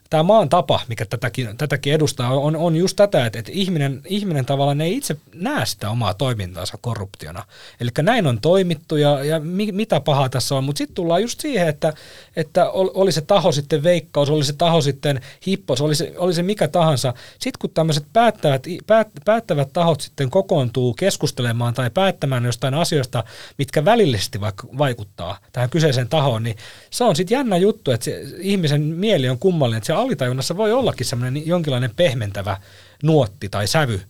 [0.09, 4.45] tämä maan tapa, mikä tätäkin, tätäkin edustaa, on, on just tätä, että, että ihminen, ihminen
[4.45, 7.43] tavallaan ei itse näe sitä omaa toimintaansa korruptiona.
[7.81, 11.39] Eli näin on toimittu ja, ja mi, mitä pahaa tässä on, mutta sitten tullaan just
[11.39, 11.93] siihen, että,
[12.35, 16.43] että oli se taho sitten veikkaus, oli se taho sitten hippos, oli se, oli se
[16.43, 17.13] mikä tahansa.
[17.31, 23.23] Sitten kun tämmöiset päättävät, päät, päättävät tahot sitten kokoontuu keskustelemaan tai päättämään jostain asioista,
[23.57, 26.55] mitkä välillisesti vaikka vaikuttaa tähän kyseiseen tahoon, niin
[26.89, 30.73] se on sitten jännä juttu, että se ihmisen mieli on kummallinen, että se alitajunnassa voi
[30.73, 32.57] ollakin semmoinen jonkinlainen pehmentävä
[33.03, 34.01] nuotti tai sävy,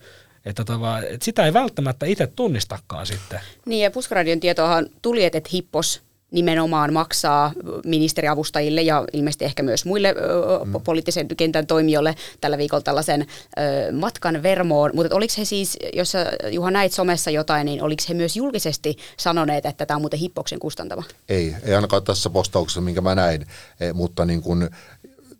[0.46, 3.40] että, tota, että sitä ei välttämättä itse tunnistakaan sitten.
[3.66, 7.52] Niin ja Puskaradion tietoahan tuli, että Hippos nimenomaan maksaa
[7.86, 10.82] ministeriavustajille ja ilmeisesti ehkä myös muille mm.
[10.84, 14.92] poliittisen kentän toimijoille tällä viikolla tällaisen ö, matkan Vermoon.
[14.94, 16.14] Mutta oliko he siis, jos
[16.52, 20.60] Juha näit somessa jotain, niin oliko he myös julkisesti sanoneet, että tämä on muuten Hippoksen
[20.60, 21.04] kustantama?
[21.30, 23.46] Ei, ei ainakaan tässä postauksessa, minkä mä näin,
[23.80, 24.70] e, mutta niin kun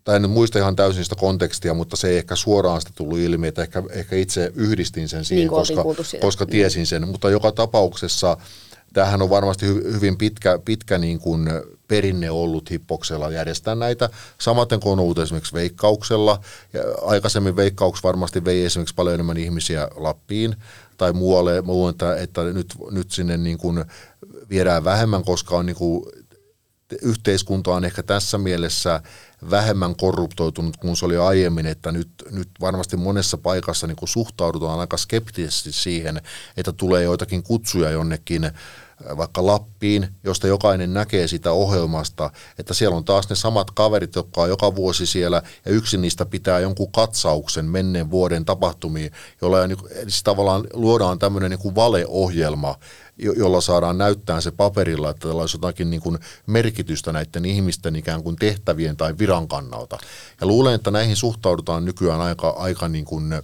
[0.08, 3.48] tai en muista ihan täysin sitä kontekstia, mutta se ei ehkä suoraan sitä tullut ilmi,
[3.48, 5.84] että ehkä, ehkä itse yhdistin sen siihen, niin koska,
[6.22, 7.08] koska tiesin sen.
[7.08, 8.38] Mutta joka tapauksessa
[8.94, 11.50] tämähän on varmasti hy, hyvin pitkä, pitkä niin kuin
[11.88, 14.10] perinne ollut hippoksella järjestää näitä.
[14.38, 16.40] Samaten kuin on ollut esimerkiksi veikkauksella.
[16.74, 20.56] Ja aikaisemmin veikkauks varmasti vei esimerkiksi paljon enemmän ihmisiä Lappiin
[20.98, 21.62] tai muualle.
[21.62, 23.86] Mä luulen, että, että nyt, nyt sinne niin kuin
[24.50, 26.06] viedään vähemmän, koska on niin kuin
[27.02, 29.02] yhteiskunta on ehkä tässä mielessä
[29.50, 34.80] vähemmän korruptoitunut kuin se oli aiemmin, että nyt, nyt varmasti monessa paikassa niin kuin suhtaudutaan
[34.80, 36.22] aika skeptisesti siihen,
[36.58, 38.52] että tulee joitakin kutsuja jonnekin
[39.18, 42.30] vaikka Lappiin, josta jokainen näkee sitä ohjelmasta,
[42.60, 46.26] että siellä on taas ne samat kaverit, jotka on joka vuosi siellä, ja yksi niistä
[46.26, 52.76] pitää jonkun katsauksen menneen vuoden tapahtumiin, jolla niin, siis tavallaan luodaan tämmöinen niin valeohjelma,
[53.18, 56.18] jolla saadaan näyttää se paperilla, että tällä olisi jotakin niin kuin
[56.48, 59.98] merkitystä näiden ihmisten ikään kuin tehtävien tai viran kannalta.
[60.42, 63.44] Ja luulen, että näihin suhtaudutaan nykyään aika, aika niin kuin, eh,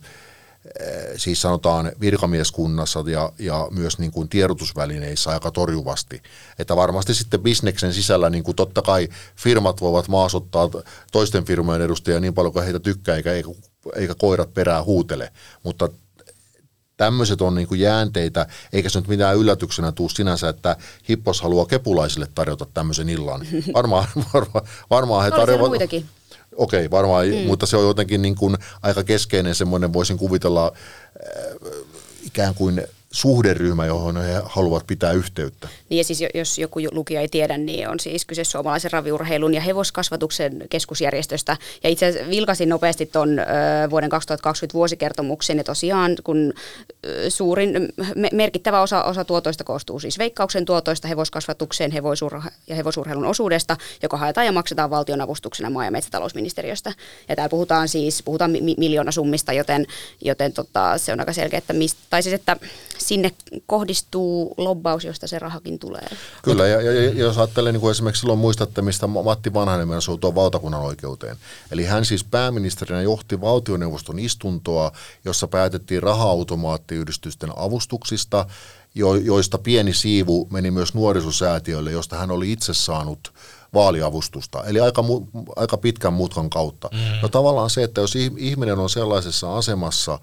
[1.18, 6.22] siis sanotaan virkamieskunnassa ja, ja myös niin kuin tiedotusvälineissä aika torjuvasti.
[6.59, 10.70] Että varmasti sitten bisneksen sisällä niin kuin totta kai firmat voivat maasottaa
[11.11, 13.49] toisten firmojen edustajia niin paljon kuin heitä tykkää, eikä, eikä,
[13.95, 15.32] eikä koirat perää huutele.
[15.64, 15.89] Mutta
[16.97, 20.76] tämmöiset on niin kuin jäänteitä, eikä se nyt mitään yllätyksenä tuu sinänsä, että
[21.09, 23.47] Hippos haluaa kepulaisille tarjota tämmöisen illan.
[23.74, 25.70] Varmaan, varmaan, varmaan he tarjoavat...
[25.70, 26.05] muitakin.
[26.55, 27.47] Okei, okay, varmaan, mm.
[27.47, 31.71] mutta se on jotenkin niin kuin aika keskeinen semmoinen, voisin kuvitella äh,
[32.23, 32.83] ikään kuin
[33.14, 35.68] suhderyhmä, johon he haluavat pitää yhteyttä.
[35.89, 39.61] Niin ja siis jos joku lukija ei tiedä, niin on siis kyse suomalaisen raviurheilun ja
[39.61, 41.57] hevoskasvatuksen keskusjärjestöstä.
[41.84, 43.30] Ja itse asiassa vilkasin nopeasti tuon
[43.89, 46.53] vuoden 2020 vuosikertomuksen ja tosiaan kun
[47.30, 53.78] suurin me, merkittävä osa, osa tuotoista koostuu siis veikkauksen tuotoista hevoskasvatuksen hevosur- ja hevosurheilun osuudesta,
[54.03, 56.93] joka haetaan ja maksetaan valtionavustuksena maa- ja metsätalousministeriöstä.
[57.30, 59.86] Ja täällä puhutaan siis puhutaan mi- miljoonasummista, joten,
[60.22, 62.57] joten tota, se on aika selkeä, että, mist, tai siis, että
[63.03, 63.31] sinne
[63.65, 66.07] kohdistuu lobbaus, josta se rahakin tulee.
[66.43, 70.01] Kyllä, ja, ja, ja jos ajattelee niin kuin esimerkiksi silloin muistatte, mistä Matti Vanhanen meni
[70.19, 71.37] tuon valtakunnan oikeuteen.
[71.71, 74.91] Eli hän siis pääministerinä johti valtioneuvoston istuntoa,
[75.25, 78.45] jossa päätettiin raha-automaattiyhdistysten avustuksista,
[78.95, 83.33] jo, joista pieni siivu meni myös nuorisosäätiölle, josta hän oli itse saanut
[83.73, 85.03] vaaliavustusta, eli aika,
[85.55, 86.89] aika pitkän mutkan kautta.
[86.91, 86.99] Mm.
[87.21, 90.19] No tavallaan se, että jos ihminen on sellaisessa asemassa,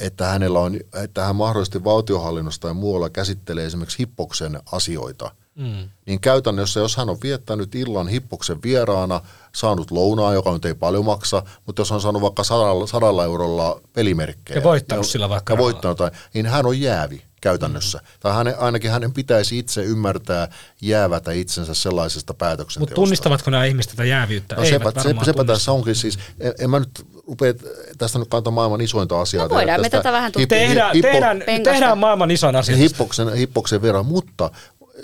[0.00, 5.90] että, hänellä on, että hän mahdollisesti valtiohallinnosta ja muualla käsittelee esimerkiksi Hippoksen asioita, mm.
[6.06, 9.20] niin käytännössä, jos hän on viettänyt illan Hippoksen vieraana,
[9.54, 13.80] saanut lounaa, joka nyt ei paljon maksa, mutta jos on saanut vaikka sadalla, sadalla eurolla
[13.92, 14.58] pelimerkkejä.
[14.58, 15.52] Ja voittanut niin, sillä vaikka.
[15.52, 15.98] Ja voittanut,
[16.34, 17.98] niin hän on jäävi käytännössä.
[17.98, 18.04] Mm.
[18.20, 20.48] Tai hänen, ainakin hänen pitäisi itse ymmärtää
[20.80, 22.80] jäävätä itsensä sellaisesta päätöksenteosta.
[22.80, 24.56] Mutta tunnistavatko nämä ihmiset tätä jäävyyttä?
[24.56, 27.54] No sepä, sepä, sepä tässä onkin siis, en, en mä nyt rupea
[27.98, 29.48] tästä nyt kantaa maailman isointa asiaa.
[29.48, 32.76] No voidaan me tätä vähän hippo, tehdään, hippo, tehdään, tehdään maailman isoin asia.
[32.76, 34.50] Hippoksen, hippoksen verran, mutta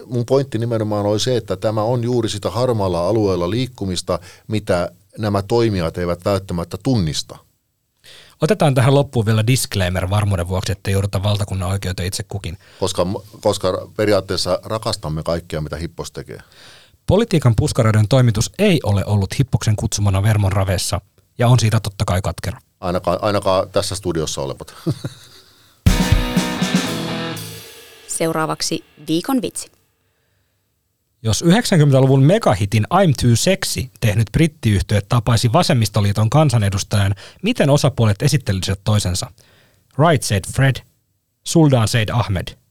[0.07, 4.19] mun pointti nimenomaan oli se, että tämä on juuri sitä harmaalla alueella liikkumista,
[4.49, 7.39] mitä nämä toimijat eivät välttämättä tunnista.
[8.45, 12.59] Otetaan tähän loppuun vielä disclaimer varmuuden vuoksi, että jouduta valtakunnan oikeuteen itse kukin.
[12.81, 13.07] Koska,
[13.41, 16.39] koska periaatteessa rakastamme kaikkea, mitä Hippos tekee.
[17.07, 21.01] Politiikan puskaraiden toimitus ei ole ollut Hippoksen kutsumana Vermon ravessa
[21.39, 22.59] ja on siitä totta kai katkera.
[22.81, 24.75] Ainakaan, ainakaan tässä studiossa olevat.
[28.19, 29.74] Seuraavaksi viikon vitsi.
[31.25, 39.31] Jos 90-luvun megahitin I'm Too Sexy tehnyt brittiyhtiö tapaisi vasemmistoliiton kansanedustajan, miten osapuolet esittelisivät toisensa?
[39.99, 40.77] Right said Fred,
[41.45, 42.64] Suldan said Ahmed.